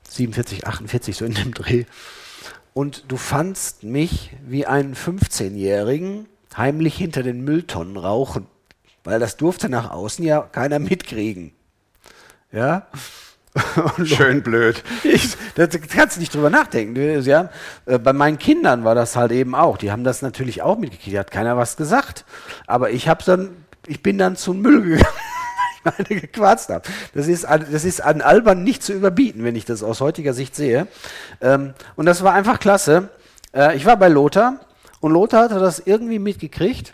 47, 0.09 0.67
48, 0.67 1.17
so 1.17 1.25
in 1.25 1.33
dem 1.33 1.53
Dreh. 1.53 1.85
Und 2.73 3.05
du 3.07 3.17
fandst 3.17 3.83
mich 3.83 4.31
wie 4.45 4.65
einen 4.65 4.95
15-Jährigen 4.95 6.27
heimlich 6.55 6.95
hinter 6.95 7.23
den 7.23 7.43
Mülltonnen 7.43 7.97
rauchen. 7.97 8.47
Weil 9.03 9.19
das 9.19 9.37
durfte 9.37 9.69
nach 9.69 9.91
außen 9.91 10.25
ja 10.25 10.41
keiner 10.41 10.79
mitkriegen. 10.79 11.51
Ja? 12.51 12.87
Schön 14.03 14.43
blöd. 14.43 14.83
ich, 15.03 15.37
da 15.55 15.67
kannst 15.67 16.17
du 16.17 16.19
nicht 16.19 16.33
drüber 16.33 16.49
nachdenken. 16.49 17.21
Ja, 17.21 17.49
äh, 17.85 17.99
bei 17.99 18.11
meinen 18.11 18.37
Kindern 18.37 18.83
war 18.83 18.95
das 18.95 19.15
halt 19.15 19.31
eben 19.31 19.55
auch. 19.55 19.77
Die 19.77 19.91
haben 19.91 20.03
das 20.03 20.21
natürlich 20.21 20.61
auch 20.61 20.77
mitgekriegt. 20.77 21.15
Da 21.15 21.21
hat 21.21 21.31
keiner 21.31 21.55
was 21.55 21.77
gesagt. 21.77 22.25
Aber 22.67 22.89
ich 22.89 23.07
habe 23.07 23.23
dann, 23.23 23.64
ich 23.87 24.01
bin 24.01 24.17
dann 24.17 24.35
zum 24.35 24.61
Müll 24.61 24.81
gegangen. 24.81 25.05
eine 25.85 26.19
gequarzt 26.19 26.69
habe. 26.69 26.87
Das 27.13 27.27
ist, 27.27 27.45
an, 27.45 27.65
das 27.71 27.85
ist 27.85 28.01
an 28.01 28.21
albern 28.21 28.63
nicht 28.63 28.83
zu 28.83 28.93
überbieten, 28.93 29.43
wenn 29.43 29.55
ich 29.55 29.65
das 29.65 29.83
aus 29.83 30.01
heutiger 30.01 30.33
Sicht 30.33 30.55
sehe. 30.55 30.87
Ähm, 31.41 31.73
und 31.95 32.05
das 32.05 32.23
war 32.23 32.33
einfach 32.33 32.59
klasse. 32.59 33.09
Äh, 33.53 33.75
ich 33.77 33.85
war 33.85 33.97
bei 33.97 34.07
Lothar 34.07 34.59
und 34.99 35.11
Lothar 35.11 35.43
hatte 35.43 35.59
das 35.59 35.79
irgendwie 35.79 36.19
mitgekriegt. 36.19 36.93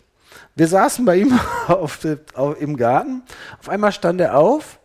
Wir 0.56 0.68
saßen 0.68 1.06
bei 1.06 1.18
ihm 1.18 1.40
auf 1.68 1.98
de, 1.98 2.18
auf, 2.34 2.60
im 2.62 2.78
Garten. 2.78 3.24
Auf 3.60 3.70
einmal 3.70 3.92
stand 3.92 4.20
er 4.22 4.38
auf 4.38 4.80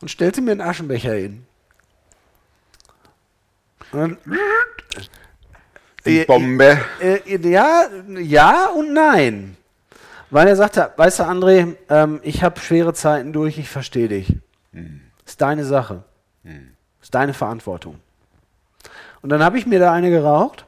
und 0.00 0.10
stellte 0.10 0.40
mir 0.40 0.52
einen 0.52 0.62
Aschenbecher 0.62 1.12
hin. 1.12 1.46
Und 3.92 3.98
dann, 3.98 4.18
Die 6.06 6.24
Bombe. 6.24 6.78
äh, 7.02 7.48
ja, 7.48 7.86
ja 8.18 8.66
und 8.68 8.94
nein. 8.94 9.56
Weil 10.30 10.46
er 10.46 10.56
sagte, 10.56 10.92
weißt 10.96 11.20
du, 11.20 11.22
André, 11.24 11.76
ähm, 11.88 12.20
ich 12.22 12.42
habe 12.42 12.60
schwere 12.60 12.94
Zeiten 12.94 13.32
durch, 13.32 13.58
ich 13.58 13.68
verstehe 13.68 14.08
dich. 14.08 14.36
Ist 15.26 15.40
deine 15.40 15.64
Sache. 15.64 16.04
Ist 17.02 17.14
deine 17.14 17.34
Verantwortung. 17.34 17.96
Und 19.22 19.30
dann 19.30 19.42
habe 19.42 19.58
ich 19.58 19.66
mir 19.66 19.78
da 19.78 19.92
eine 19.92 20.10
geraucht. 20.10 20.64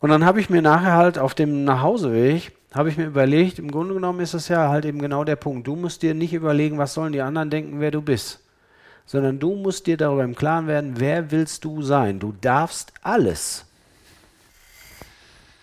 Und 0.00 0.10
dann 0.10 0.24
habe 0.24 0.40
ich 0.40 0.50
mir 0.50 0.62
nachher 0.62 0.92
halt 0.92 1.18
auf 1.18 1.34
dem 1.34 1.64
Nachhauseweg, 1.64 2.52
habe 2.74 2.90
ich 2.90 2.98
mir 2.98 3.06
überlegt, 3.06 3.58
im 3.58 3.70
Grunde 3.70 3.94
genommen 3.94 4.20
ist 4.20 4.34
das 4.34 4.48
ja 4.48 4.68
halt 4.68 4.84
eben 4.84 5.00
genau 5.00 5.24
der 5.24 5.36
Punkt. 5.36 5.66
Du 5.66 5.76
musst 5.76 6.02
dir 6.02 6.14
nicht 6.14 6.34
überlegen, 6.34 6.76
was 6.76 6.94
sollen 6.94 7.12
die 7.12 7.22
anderen 7.22 7.48
denken, 7.48 7.80
wer 7.80 7.90
du 7.90 8.02
bist. 8.02 8.40
Sondern 9.06 9.38
du 9.38 9.54
musst 9.54 9.86
dir 9.86 9.96
darüber 9.96 10.24
im 10.24 10.34
Klaren 10.34 10.66
werden, 10.66 10.94
wer 10.98 11.30
willst 11.30 11.64
du 11.64 11.80
sein. 11.80 12.18
Du 12.18 12.34
darfst 12.40 12.92
alles. 13.02 13.64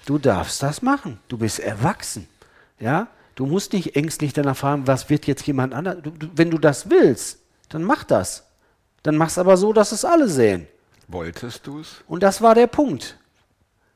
Du 0.05 0.17
darfst 0.17 0.63
das 0.63 0.81
machen. 0.81 1.19
Du 1.27 1.37
bist 1.37 1.59
erwachsen. 1.59 2.27
Ja? 2.79 3.07
Du 3.35 3.45
musst 3.45 3.73
nicht 3.73 3.95
ängstlich 3.95 4.33
danach 4.33 4.57
fragen, 4.57 4.87
was 4.87 5.09
wird 5.09 5.25
jetzt 5.25 5.45
jemand 5.47 5.73
anderes. 5.73 6.03
Du, 6.03 6.11
du, 6.11 6.27
wenn 6.35 6.51
du 6.51 6.57
das 6.57 6.89
willst, 6.89 7.39
dann 7.69 7.83
mach 7.83 8.03
das. 8.03 8.43
Dann 9.01 9.15
mach's 9.15 9.37
aber 9.37 9.57
so, 9.57 9.73
dass 9.73 9.91
es 9.91 10.05
alle 10.05 10.27
sehen. 10.27 10.67
Wolltest 11.07 11.67
du 11.67 11.79
es? 11.79 12.03
Und 12.07 12.23
das 12.23 12.41
war 12.41 12.55
der 12.55 12.67
Punkt, 12.67 13.17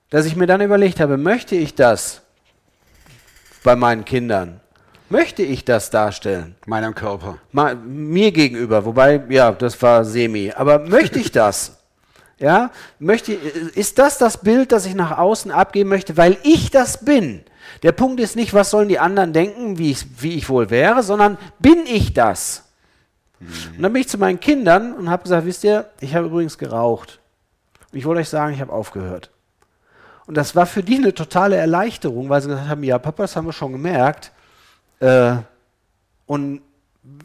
dass 0.09 0.25
ich 0.25 0.35
mir 0.35 0.47
dann 0.47 0.61
überlegt 0.61 0.99
habe, 0.99 1.17
möchte 1.17 1.55
ich 1.55 1.75
das 1.75 2.21
bei 3.63 3.75
meinen 3.75 4.05
Kindern? 4.05 4.59
Möchte 5.09 5.41
ich 5.41 5.63
das 5.63 5.89
darstellen? 5.89 6.55
Meinem 6.65 6.93
Körper. 6.93 7.37
Mal, 7.53 7.75
mir 7.75 8.31
gegenüber, 8.31 8.83
wobei, 8.83 9.23
ja, 9.29 9.51
das 9.51 9.81
war 9.81 10.03
semi. 10.03 10.51
Aber 10.51 10.79
möchte 10.79 11.19
ich 11.19 11.31
das? 11.31 11.73
Ja, 12.39 12.69
möchte, 12.99 13.33
ist 13.33 13.97
das 13.97 14.19
das 14.19 14.37
Bild, 14.37 14.71
das 14.71 14.85
ich 14.85 14.93
nach 14.93 15.17
außen 15.17 15.49
abgeben 15.49 15.89
möchte, 15.89 16.17
weil 16.17 16.37
ich 16.43 16.69
das 16.69 17.03
bin? 17.03 17.43
Der 17.83 17.91
Punkt 17.91 18.19
ist 18.19 18.35
nicht, 18.35 18.53
was 18.53 18.69
sollen 18.69 18.89
die 18.89 18.99
anderen 18.99 19.33
denken, 19.33 19.77
wie 19.77 19.91
ich, 19.91 20.05
wie 20.21 20.35
ich 20.35 20.47
wohl 20.47 20.69
wäre, 20.69 21.01
sondern 21.01 21.37
bin 21.59 21.85
ich 21.85 22.13
das? 22.13 22.63
Und 23.39 23.81
dann 23.81 23.93
bin 23.93 24.01
ich 24.01 24.09
zu 24.09 24.17
meinen 24.17 24.39
Kindern 24.39 24.93
und 24.93 25.09
habe 25.09 25.23
gesagt, 25.23 25.45
wisst 25.45 25.63
ihr, 25.63 25.89
ich 25.99 26.15
habe 26.15 26.27
übrigens 26.27 26.57
geraucht. 26.57 27.19
Und 27.91 27.99
ich 27.99 28.05
wollte 28.05 28.21
euch 28.21 28.29
sagen, 28.29 28.53
ich 28.53 28.61
habe 28.61 28.73
aufgehört. 28.73 29.31
Und 30.25 30.35
das 30.35 30.55
war 30.55 30.65
für 30.65 30.83
die 30.83 30.97
eine 30.97 31.13
totale 31.13 31.55
Erleichterung, 31.55 32.29
weil 32.29 32.41
sie 32.41 32.49
gesagt 32.49 32.67
haben, 32.67 32.83
ja, 32.83 32.99
Papa, 32.99 33.23
das 33.23 33.35
haben 33.35 33.45
wir 33.45 33.53
schon 33.53 33.71
gemerkt. 33.71 34.31
Äh, 34.99 35.35
und 36.25 36.61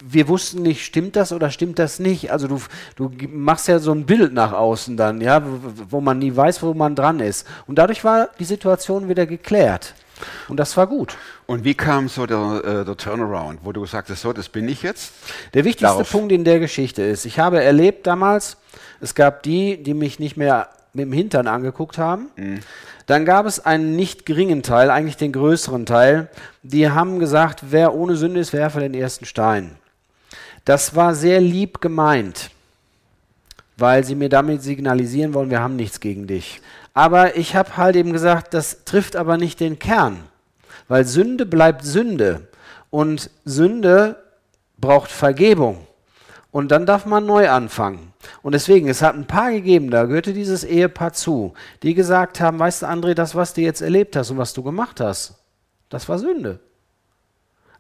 wir 0.05 0.29
wussten 0.29 0.63
nicht, 0.63 0.85
stimmt 0.85 1.17
das 1.17 1.33
oder 1.33 1.51
stimmt 1.51 1.79
das 1.79 1.99
nicht. 1.99 2.33
Also 2.33 2.49
du, 2.49 2.61
du 2.97 3.11
machst 3.29 3.69
ja 3.69 3.79
so 3.79 3.93
ein 3.93 4.05
Bild 4.05 4.33
nach 4.33 4.53
außen 4.53 4.97
dann, 4.97 5.21
ja, 5.21 5.43
wo, 5.45 6.01
man 6.01 6.19
nie 6.19 6.35
weiß, 6.35 6.63
wo 6.63 6.75
man 6.75 6.95
dran 6.95 7.21
ist. 7.21 7.47
Und 7.67 7.77
dadurch 7.77 8.05
war 8.05 8.29
die 8.39 8.45
Situation 8.45 9.09
wieder 9.09 9.27
geklärt. 9.27 9.95
Und 10.49 10.59
das 10.59 10.77
war 10.77 10.87
gut. 10.87 11.17
Und 11.47 11.65
wie 11.65 11.75
kam 11.75 12.09
so 12.09 12.27
der, 12.27 12.63
äh, 12.65 12.85
der 12.85 12.97
Turnaround, 12.97 13.61
wo 13.65 13.73
du 13.73 13.85
sagtest, 13.87 14.23
so, 14.23 14.33
das 14.33 14.49
bin 14.49 14.69
ich 14.69 14.83
jetzt? 14.83 15.13
Der 15.55 15.65
wichtigste 15.65 15.87
Darauf. 15.87 16.11
Punkt 16.11 16.31
in 16.31 16.45
der 16.45 16.61
Geschichte 16.61 17.03
ist, 17.03 17.25
ich 17.25 17.39
habe 17.39 17.63
erlebt 17.63 18.07
damals, 18.07 18.57
es 19.01 19.15
gab 19.15 19.43
die, 19.43 19.83
die 19.83 19.95
mich 19.95 20.19
nicht 20.19 20.37
mehr 20.37 20.69
mit 20.93 21.07
dem 21.07 21.13
Hintern 21.13 21.47
angeguckt 21.47 21.99
haben. 21.99 22.29
Dann 23.07 23.25
gab 23.25 23.47
es 23.47 23.61
einen 23.65 23.97
nicht 23.97 24.27
geringen 24.27 24.63
Teil, 24.63 24.91
eigentlich 24.91 25.17
den 25.17 25.33
größeren 25.33 25.87
Teil, 25.87 26.29
die 26.63 26.91
haben 26.91 27.19
gesagt, 27.19 27.65
wer 27.71 27.95
ohne 27.95 28.17
Sünde 28.17 28.41
ist, 28.41 28.53
werfe 28.53 28.81
den 28.81 28.95
ersten 28.95 29.25
Stein. 29.25 29.73
Das 30.65 30.95
war 30.95 31.15
sehr 31.15 31.41
lieb 31.41 31.81
gemeint, 31.81 32.51
weil 33.77 34.05
sie 34.05 34.15
mir 34.15 34.29
damit 34.29 34.63
signalisieren 34.63 35.35
wollen, 35.35 35.51
wir 35.51 35.61
haben 35.61 35.77
nichts 35.77 35.99
gegen 35.99 36.27
dich. 36.27 36.61
Aber 36.95 37.37
ich 37.37 37.57
habe 37.57 37.77
halt 37.77 37.97
eben 37.97 38.13
gesagt, 38.13 38.55
das 38.55 38.85
trifft 38.85 39.17
aber 39.17 39.39
nicht 39.39 39.61
den 39.61 39.79
Kern, 39.79 40.21
weil 40.89 41.05
Sünde 41.05 41.47
bleibt 41.47 41.85
Sünde 41.85 42.49
und 42.91 43.31
Sünde 43.45 44.23
braucht 44.79 45.11
Vergebung. 45.11 45.87
Und 46.53 46.71
dann 46.71 46.85
darf 46.85 47.07
man 47.07 47.25
neu 47.25 47.49
anfangen. 47.49 48.13
Und 48.43 48.53
deswegen, 48.53 48.89
es 48.89 49.03
hat 49.03 49.17
ein 49.17 49.27
paar 49.27 49.51
gegeben, 49.51 49.91
da 49.91 50.05
gehörte 50.05 50.35
dieses 50.35 50.65
Ehepaar 50.65 51.15
zu, 51.15 51.55
die 51.83 51.95
gesagt 51.95 52.41
haben, 52.41 52.59
weißt 52.59 52.83
du, 52.83 52.87
André, 52.87 53.15
das, 53.15 53.35
was 53.35 53.55
du 53.55 53.63
jetzt 53.63 53.81
erlebt 53.81 54.15
hast 54.15 54.31
und 54.31 54.39
was 54.39 54.53
du 54.53 54.63
gemacht 54.63 55.01
hast, 55.01 55.43
das 55.89 56.09
war 56.11 56.19
Sünde. 56.19 56.61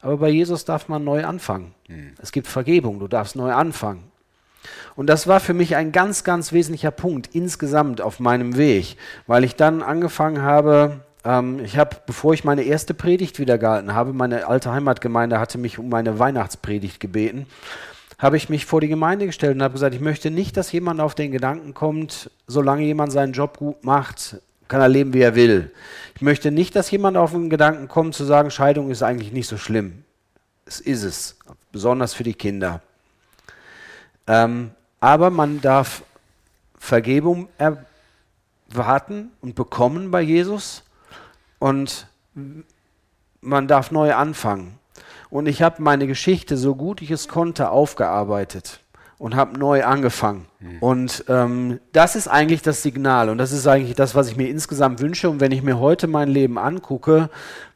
Aber 0.00 0.16
bei 0.16 0.30
Jesus 0.30 0.64
darf 0.64 0.88
man 0.88 1.04
neu 1.04 1.24
anfangen. 1.24 1.74
Es 2.20 2.32
gibt 2.32 2.48
Vergebung, 2.48 2.98
du 2.98 3.08
darfst 3.08 3.37
neu 3.37 3.52
anfangen. 3.52 4.11
Und 4.96 5.06
das 5.06 5.26
war 5.26 5.38
für 5.38 5.54
mich 5.54 5.76
ein 5.76 5.92
ganz, 5.92 6.24
ganz 6.24 6.52
wesentlicher 6.52 6.90
Punkt 6.90 7.28
insgesamt 7.35 8.00
auf 8.00 8.20
meinem 8.20 8.56
Weg, 8.56 8.96
weil 9.26 9.44
ich 9.44 9.54
dann 9.54 9.82
angefangen 9.82 10.42
habe, 10.42 11.00
ähm, 11.24 11.61
ich 11.64 11.76
habe, 11.78 11.96
bevor 12.06 12.35
ich 12.35 12.44
meine 12.44 12.62
erste 12.62 12.94
Predigt 12.94 13.38
wieder 13.38 13.58
gehalten 13.58 13.94
habe, 13.94 14.12
meine 14.12 14.46
alte 14.46 14.72
Heimatgemeinde 14.72 15.38
hatte 15.38 15.58
mich 15.58 15.78
um 15.78 15.88
meine 15.88 16.18
Weihnachtspredigt 16.18 17.00
gebeten, 17.00 17.46
habe 18.22 18.37
ich 18.37 18.48
mich 18.48 18.66
vor 18.66 18.80
die 18.80 18.88
Gemeinde 18.88 19.26
gestellt 19.26 19.56
und 19.56 19.62
habe 19.64 19.72
gesagt, 19.72 19.96
ich 19.96 20.00
möchte 20.00 20.30
nicht, 20.30 20.56
dass 20.56 20.70
jemand 20.70 21.00
auf 21.00 21.16
den 21.16 21.32
Gedanken 21.32 21.74
kommt, 21.74 22.30
solange 22.46 22.85
jemand 22.85 23.11
seinen 23.11 23.32
Job 23.32 23.58
gut 23.58 23.85
macht, 23.85 24.40
kann 24.68 24.80
er 24.80 24.88
leben, 24.88 25.12
wie 25.12 25.20
er 25.20 25.35
will. 25.35 25.72
Ich 26.14 26.22
möchte 26.22 26.52
nicht, 26.52 26.76
dass 26.76 26.90
jemand 26.92 27.16
auf 27.16 27.32
den 27.32 27.50
Gedanken 27.50 27.88
kommt, 27.88 28.14
zu 28.14 28.24
sagen, 28.24 28.52
Scheidung 28.52 28.90
ist 28.90 29.02
eigentlich 29.02 29.32
nicht 29.32 29.48
so 29.48 29.58
schlimm. 29.58 30.04
Es 30.64 30.78
ist 30.78 31.02
es, 31.02 31.37
besonders 31.72 32.14
für 32.14 32.22
die 32.22 32.35
Kinder. 32.35 32.80
Ähm, 34.28 34.70
aber 35.00 35.30
man 35.30 35.61
darf 35.61 36.04
Vergebung 36.78 37.48
erwarten 37.58 39.32
und 39.40 39.56
bekommen 39.56 40.12
bei 40.12 40.22
Jesus 40.22 40.85
und 41.58 42.06
man 43.40 43.66
darf 43.66 43.90
neu 43.90 44.14
anfangen. 44.14 44.78
Und 45.33 45.47
ich 45.47 45.62
habe 45.62 45.81
meine 45.81 46.07
Geschichte 46.07 46.59
so 46.59 46.75
gut 46.75 47.01
ich 47.01 47.11
es 47.11 47.27
konnte 47.27 47.71
aufgearbeitet 47.71 48.81
und 49.16 49.35
habe 49.35 49.59
neu 49.59 49.83
angefangen. 49.83 50.45
Und 50.81 51.25
ähm, 51.27 51.81
das 51.92 52.16
ist 52.16 52.29
eigentlich 52.29 52.61
das 52.61 52.83
Signal 52.83 53.31
und 53.31 53.38
das 53.38 53.51
ist 53.51 53.66
eigentlich 53.66 53.95
das, 53.95 54.14
was 54.14 54.29
ich 54.29 54.37
mir 54.37 54.51
insgesamt 54.51 55.01
wünsche. 55.01 55.31
Und 55.31 55.40
wenn 55.40 55.51
ich 55.51 55.62
mir 55.62 55.79
heute 55.79 56.07
mein 56.07 56.29
Leben 56.29 56.59
angucke, 56.59 57.31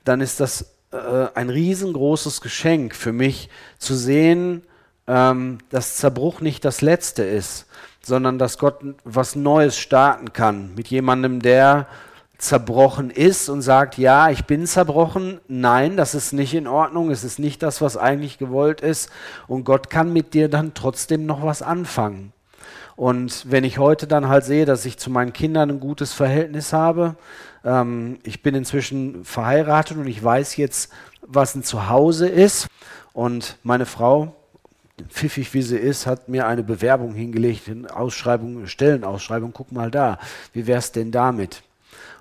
dann 0.05 0.21
ist 0.21 0.39
das 0.39 0.75
äh, 0.93 1.29
ein 1.35 1.49
riesengroßes 1.49 2.43
Geschenk 2.43 2.95
für 2.95 3.15
mich 3.15 3.49
zu 3.79 3.95
sehen, 3.95 4.61
ähm, 5.07 5.57
dass 5.71 5.97
Zerbruch 5.97 6.43
nicht 6.43 6.63
das 6.63 6.83
Letzte 6.83 7.23
ist, 7.23 7.69
sondern 8.03 8.39
dass 8.39 8.59
Gott 8.59 8.81
was 9.05 9.35
Neues 9.35 9.79
starten 9.79 10.35
kann 10.35 10.75
mit 10.75 10.89
jemandem, 10.89 11.41
der 11.41 11.87
zerbrochen 12.39 13.11
ist 13.11 13.49
und 13.49 13.63
sagt, 13.63 13.99
ja, 13.99 14.31
ich 14.31 14.45
bin 14.45 14.67
zerbrochen, 14.67 15.41
nein, 15.49 15.97
das 15.97 16.15
ist 16.15 16.33
nicht 16.33 16.55
in 16.55 16.67
Ordnung, 16.67 17.11
es 17.11 17.25
ist 17.25 17.39
nicht 17.39 17.63
das, 17.63 17.81
was 17.81 17.97
eigentlich 17.97 18.39
gewollt 18.39 18.81
ist. 18.81 19.11
Und 19.47 19.65
Gott 19.65 19.91
kann 19.91 20.13
mit 20.13 20.35
dir 20.35 20.49
dann 20.49 20.75
trotzdem 20.75 21.27
noch 21.27 21.43
was 21.43 21.63
anfangen. 21.63 22.33
Und 22.95 23.51
wenn 23.51 23.65
ich 23.65 23.79
heute 23.79 24.07
dann 24.07 24.29
halt 24.29 24.45
sehe, 24.45 24.65
dass 24.65 24.87
ich 24.87 24.99
zu 24.99 25.11
meinen 25.11 25.33
Kindern 25.33 25.71
ein 25.71 25.81
gutes 25.81 26.13
Verhältnis 26.13 26.73
habe, 26.73 27.17
ähm, 27.65 28.19
ich 28.23 28.43
bin 28.43 28.55
inzwischen 28.55 29.25
verheiratet 29.25 29.99
und 29.99 30.07
ich 30.07 30.23
weiß 30.23 30.57
jetzt, 30.57 30.91
was 31.21 31.55
ein 31.55 31.63
Zuhause 31.63 32.29
ist. 32.29 32.69
Und 33.13 33.59
meine 33.63 33.87
Frau, 33.87 34.35
pfiffig 35.09 35.53
wie 35.53 35.63
sie 35.63 35.77
ist, 35.77 36.07
hat 36.07 36.29
mir 36.29 36.47
eine 36.47 36.63
Bewerbung 36.63 37.15
hingelegt, 37.15 37.69
eine 37.69 37.95
Ausschreibung, 37.95 38.67
Stellenausschreibung, 38.67 39.53
guck 39.53 39.73
mal 39.73 39.91
da, 39.91 40.19
wie 40.53 40.67
wär's 40.67 40.93
denn 40.93 41.11
damit? 41.11 41.63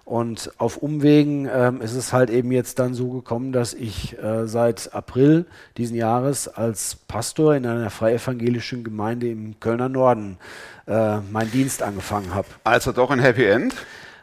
Und 0.06 0.52
auf 0.60 0.78
Umwegen 0.78 1.50
ähm, 1.52 1.82
ist 1.82 1.96
es 1.96 2.14
halt 2.14 2.30
eben 2.30 2.52
jetzt 2.52 2.78
dann 2.78 2.94
so 2.94 3.10
gekommen, 3.10 3.52
dass 3.52 3.74
ich 3.74 4.16
äh, 4.20 4.46
seit 4.46 4.94
April 4.94 5.48
diesen 5.78 5.98
Jahres 5.98 6.48
als 6.48 6.96
Pastor 7.08 7.56
in 7.56 7.66
einer 7.66 7.90
freievangelischen 7.90 8.84
Gemeinde 8.84 9.28
im 9.28 9.60
Kölner 9.60 9.90
Norden 9.90 10.38
äh, 10.88 11.18
meinen 11.32 11.52
Dienst 11.52 11.82
angefangen 11.82 12.36
habe. 12.36 12.48
Also 12.64 12.92
doch 12.92 13.10
ein 13.10 13.18
Happy 13.18 13.46
End, 13.46 13.74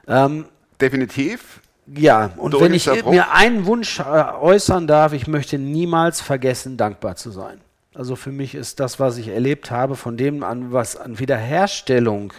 Ähm, 0.07 0.45
definitiv. 0.81 1.61
ja, 1.93 2.31
und 2.37 2.59
wenn 2.61 2.75
ich 2.75 2.87
mir 2.87 3.33
einen 3.33 3.67
Wunsch 3.67 3.99
äh, 3.99 4.03
äußern 4.05 4.87
darf, 4.87 5.13
ich 5.13 5.27
möchte 5.27 5.59
niemals 5.59 6.21
vergessen, 6.21 6.77
dankbar 6.77 7.17
zu 7.17 7.33
sein. 7.33 7.61
Also 7.93 8.15
für 8.15 8.31
mich 8.31 8.55
ist 8.55 8.79
das, 8.79 9.01
was 9.01 9.19
ich 9.19 9.29
erlebt 9.29 9.73
habe, 9.73 9.97
von 9.97 10.17
dem 10.17 10.45
an, 10.45 10.73
was 10.73 10.97
an 10.97 11.19
Wiederherstellung 11.19 12.33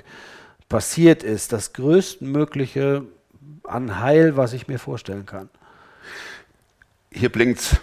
passiert 0.70 1.24
ist, 1.24 1.52
das 1.52 1.74
größtmögliche 1.74 3.04
an 3.64 4.00
Heil, 4.00 4.36
was 4.38 4.54
ich 4.54 4.68
mir 4.68 4.80
vorstellen 4.80 5.26
kann. 5.26 5.50
Hier 7.12 7.30
blinkt's. 7.32 7.78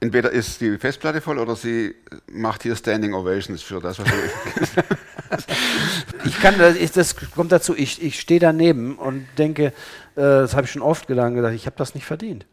entweder 0.00 0.30
ist 0.30 0.60
die 0.60 0.78
Festplatte 0.78 1.20
voll 1.20 1.38
oder 1.38 1.56
sie 1.56 1.94
macht 2.30 2.62
hier 2.62 2.76
Standing 2.76 3.14
Ovations 3.14 3.62
für 3.62 3.80
das, 3.80 3.98
was. 3.98 4.08
Ich 6.24 6.40
kann, 6.40 6.56
das, 6.58 6.76
ist- 6.76 6.96
das 6.96 7.16
kommt 7.34 7.50
dazu, 7.52 7.74
ich, 7.76 8.00
ich 8.02 8.20
stehe 8.20 8.38
daneben 8.40 8.96
und 8.96 9.26
denke, 9.36 9.66
äh, 9.66 9.72
das 10.14 10.54
habe 10.54 10.64
ich 10.66 10.70
schon 10.70 10.82
oft 10.82 11.06
gedacht, 11.08 11.34
gedacht 11.34 11.54
ich 11.54 11.66
habe 11.66 11.76
das 11.76 11.94
nicht 11.94 12.06
verdient. 12.06 12.46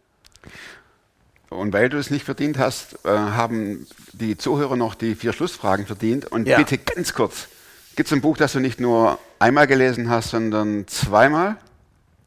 Und 1.50 1.72
weil 1.74 1.90
du 1.90 1.98
es 1.98 2.10
nicht 2.10 2.26
verdient 2.26 2.58
hast, 2.58 3.06
äh, 3.06 3.10
haben 3.10 3.86
die 4.14 4.38
Zuhörer 4.38 4.76
noch 4.78 4.96
die 4.96 5.16
vier 5.16 5.32
Schlussfragen 5.34 5.86
verdient. 5.86 6.26
Und 6.32 6.48
Ja. 6.48 6.58
bitte 6.58 6.78
ganz 6.78 7.14
kurz: 7.14 7.48
Gibt 7.96 8.08
es 8.08 8.14
ein 8.14 8.22
Buch, 8.22 8.38
das 8.38 8.54
du 8.54 8.60
nicht 8.60 8.80
nur 8.80 9.20
einmal 9.40 9.68
gelesen 9.68 10.10
hast, 10.10 10.30
sondern 10.30 10.88
zweimal? 10.88 11.58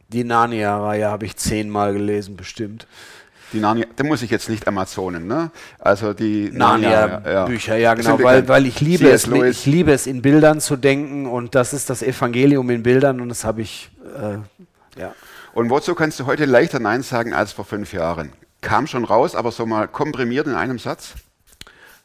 Die 0.09 0.25
Narnia-Reihe 0.25 1.09
habe 1.09 1.25
ich 1.27 1.37
zehnmal 1.37 1.93
gelesen, 1.95 2.37
bestimmt. 2.37 2.87
Die 3.53 3.61
Narnia, 3.61 3.87
da 3.97 4.05
muss 4.05 4.23
ich 4.23 4.31
jetzt 4.31 4.49
nicht 4.49 4.67
Amazonen, 4.69 5.27
ne? 5.27 5.51
Also 5.79 6.13
die 6.13 6.51
Narnia- 6.51 7.07
Narnia-Bücher, 7.07 7.77
ja, 7.77 7.95
Das 7.95 8.05
genau, 8.05 8.23
weil, 8.23 8.47
weil 8.49 8.67
ich 8.67 8.81
liebe 8.81 9.05
C.S. 9.05 9.23
es, 9.23 9.27
Lewis. 9.27 9.59
ich 9.61 9.67
liebe 9.67 9.93
es 9.93 10.07
in 10.07 10.23
Bildern 10.23 10.61
zu 10.61 10.77
denken 10.77 11.27
und 11.27 11.55
das 11.55 11.73
ist 11.73 11.89
das 11.89 12.03
Evangelium 12.03 12.69
in 12.71 12.83
Bildern 12.83 13.21
und 13.21 13.29
das 13.29 13.45
habe 13.45 13.63
ich, 13.63 13.91
äh, 14.19 15.01
ja. 15.01 15.15
Und 15.55 15.71
wozu 15.71 15.95
kannst 15.95 16.19
du 16.19 16.27
heute 16.27 16.47
leichter 16.47 16.81
Nein 16.81 17.03
sagen 17.03 17.33
als 17.33 17.53
vor 17.53 17.65
fünf 17.65 17.93
Jahren? 17.93 18.33
Kam 18.61 18.87
schon 18.89 19.05
raus, 19.05 19.35
aber 19.37 19.53
so 19.53 19.67
mal 19.67 19.87
komprimiert 19.89 20.47
in 20.49 20.55
einem 20.55 20.79
Satz? 20.79 21.15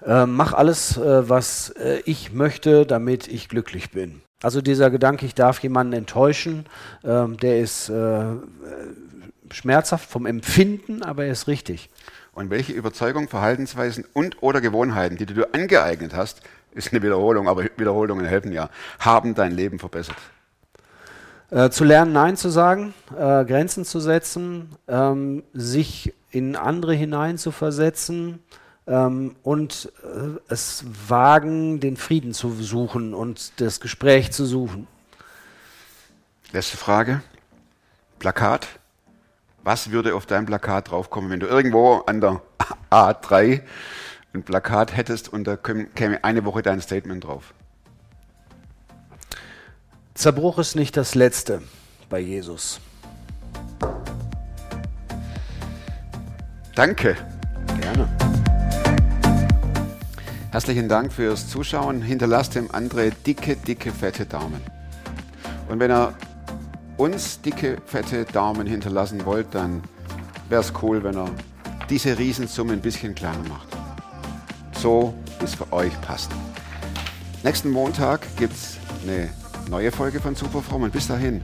Äh, 0.05 0.25
mach 0.25 0.53
alles, 0.53 0.97
äh, 0.97 1.29
was 1.29 1.71
äh, 1.71 2.01
ich 2.05 2.31
möchte, 2.31 2.85
damit 2.85 3.27
ich 3.27 3.49
glücklich 3.49 3.91
bin. 3.91 4.21
Also 4.41 4.61
dieser 4.61 4.89
Gedanke, 4.89 5.25
ich 5.25 5.35
darf 5.35 5.59
jemanden 5.59 5.93
enttäuschen, 5.93 6.65
ähm, 7.03 7.35
der 7.37 7.59
ist 7.59 7.89
äh, 7.89 8.21
äh, 8.31 8.35
schmerzhaft 9.51 10.09
vom 10.09 10.25
Empfinden, 10.25 11.03
aber 11.03 11.25
er 11.25 11.33
ist 11.33 11.47
richtig. 11.47 11.89
Und 12.33 12.49
welche 12.49 12.71
Überzeugung, 12.71 13.27
Verhaltensweisen 13.27 14.05
und 14.13 14.41
oder 14.41 14.61
Gewohnheiten, 14.61 15.17
die 15.17 15.25
du 15.25 15.33
dir 15.33 15.49
angeeignet 15.53 16.15
hast, 16.15 16.41
ist 16.71 16.93
eine 16.93 17.01
Wiederholung, 17.01 17.49
aber 17.49 17.65
Wiederholungen 17.75 18.25
helfen 18.25 18.53
ja, 18.53 18.69
haben 18.99 19.35
dein 19.35 19.51
Leben 19.51 19.79
verbessert? 19.79 20.15
Äh, 21.49 21.69
zu 21.69 21.83
lernen, 21.83 22.13
Nein 22.13 22.37
zu 22.37 22.49
sagen, 22.49 22.93
äh, 23.11 23.43
Grenzen 23.43 23.83
zu 23.83 23.99
setzen, 23.99 24.69
ähm, 24.87 25.43
sich 25.51 26.13
in 26.31 26.55
andere 26.55 26.93
hineinzuversetzen 26.93 28.39
ähm, 28.89 29.35
und 29.43 29.91
äh, 30.03 30.39
es 30.51 30.83
wagen, 31.07 31.79
den 31.79 31.95
Frieden 31.95 32.33
zu 32.33 32.51
suchen 32.51 33.13
und 33.13 33.61
das 33.61 33.79
Gespräch 33.79 34.31
zu 34.31 34.45
suchen. 34.45 34.87
Letzte 36.51 36.77
Frage. 36.77 37.21
Plakat. 38.17 38.67
Was 39.63 39.91
würde 39.91 40.15
auf 40.15 40.25
dein 40.25 40.45
Plakat 40.45 40.89
draufkommen, 40.89 41.29
wenn 41.29 41.39
du 41.39 41.45
irgendwo 41.45 41.97
an 42.07 42.19
der 42.19 42.41
A3 42.89 43.61
ein 44.33 44.43
Plakat 44.43 44.95
hättest 44.97 45.31
und 45.31 45.43
da 45.43 45.55
käme 45.55 45.85
käme 45.85 46.23
eine 46.23 46.43
Woche 46.45 46.63
dein 46.63 46.81
Statement 46.81 47.23
drauf? 47.23 47.53
Zerbruch 50.15 50.57
ist 50.57 50.75
nicht 50.75 50.97
das 50.97 51.13
Letzte 51.13 51.61
bei 52.09 52.19
Jesus. 52.19 52.79
Danke. 56.73 57.15
Gerne. 57.79 58.18
Herzlichen 60.51 60.89
Dank 60.89 61.13
fürs 61.13 61.47
Zuschauen. 61.47 62.01
Hinterlasst 62.01 62.55
dem 62.55 62.69
André 62.69 63.11
dicke, 63.23 63.55
dicke, 63.55 63.91
fette 63.91 64.25
Daumen. 64.25 64.61
Und 65.69 65.79
wenn 65.79 65.91
ihr 65.91 66.13
uns 66.97 67.39
dicke, 67.41 67.77
fette 67.85 68.25
Daumen 68.25 68.65
hinterlassen 68.65 69.23
wollt, 69.25 69.53
dann 69.53 69.83
wäre 70.49 70.61
es 70.61 70.73
cool, 70.81 71.03
wenn 71.03 71.15
ihr 71.15 71.29
diese 71.87 72.17
Riesensumme 72.17 72.73
ein 72.73 72.81
bisschen 72.81 73.13
kleiner 73.13 73.47
macht. 73.47 73.67
So, 74.81 75.13
wie 75.37 75.45
es 75.45 75.53
für 75.53 75.71
euch 75.71 75.93
passt. 76.01 76.31
Nächsten 77.43 77.69
Montag 77.69 78.21
gibt 78.35 78.53
es 78.53 78.77
eine 79.03 79.29
neue 79.69 79.91
Folge 79.91 80.19
von 80.19 80.33
Superfromm 80.33 80.81
und 80.81 80.91
bis 80.91 81.07
dahin, 81.07 81.43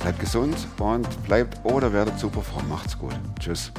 bleibt 0.00 0.18
gesund 0.18 0.56
und 0.80 1.22
bleibt 1.22 1.64
oder 1.64 1.92
werdet 1.92 2.18
Superfromm. 2.18 2.68
Macht's 2.68 2.98
gut. 2.98 3.14
Tschüss. 3.38 3.70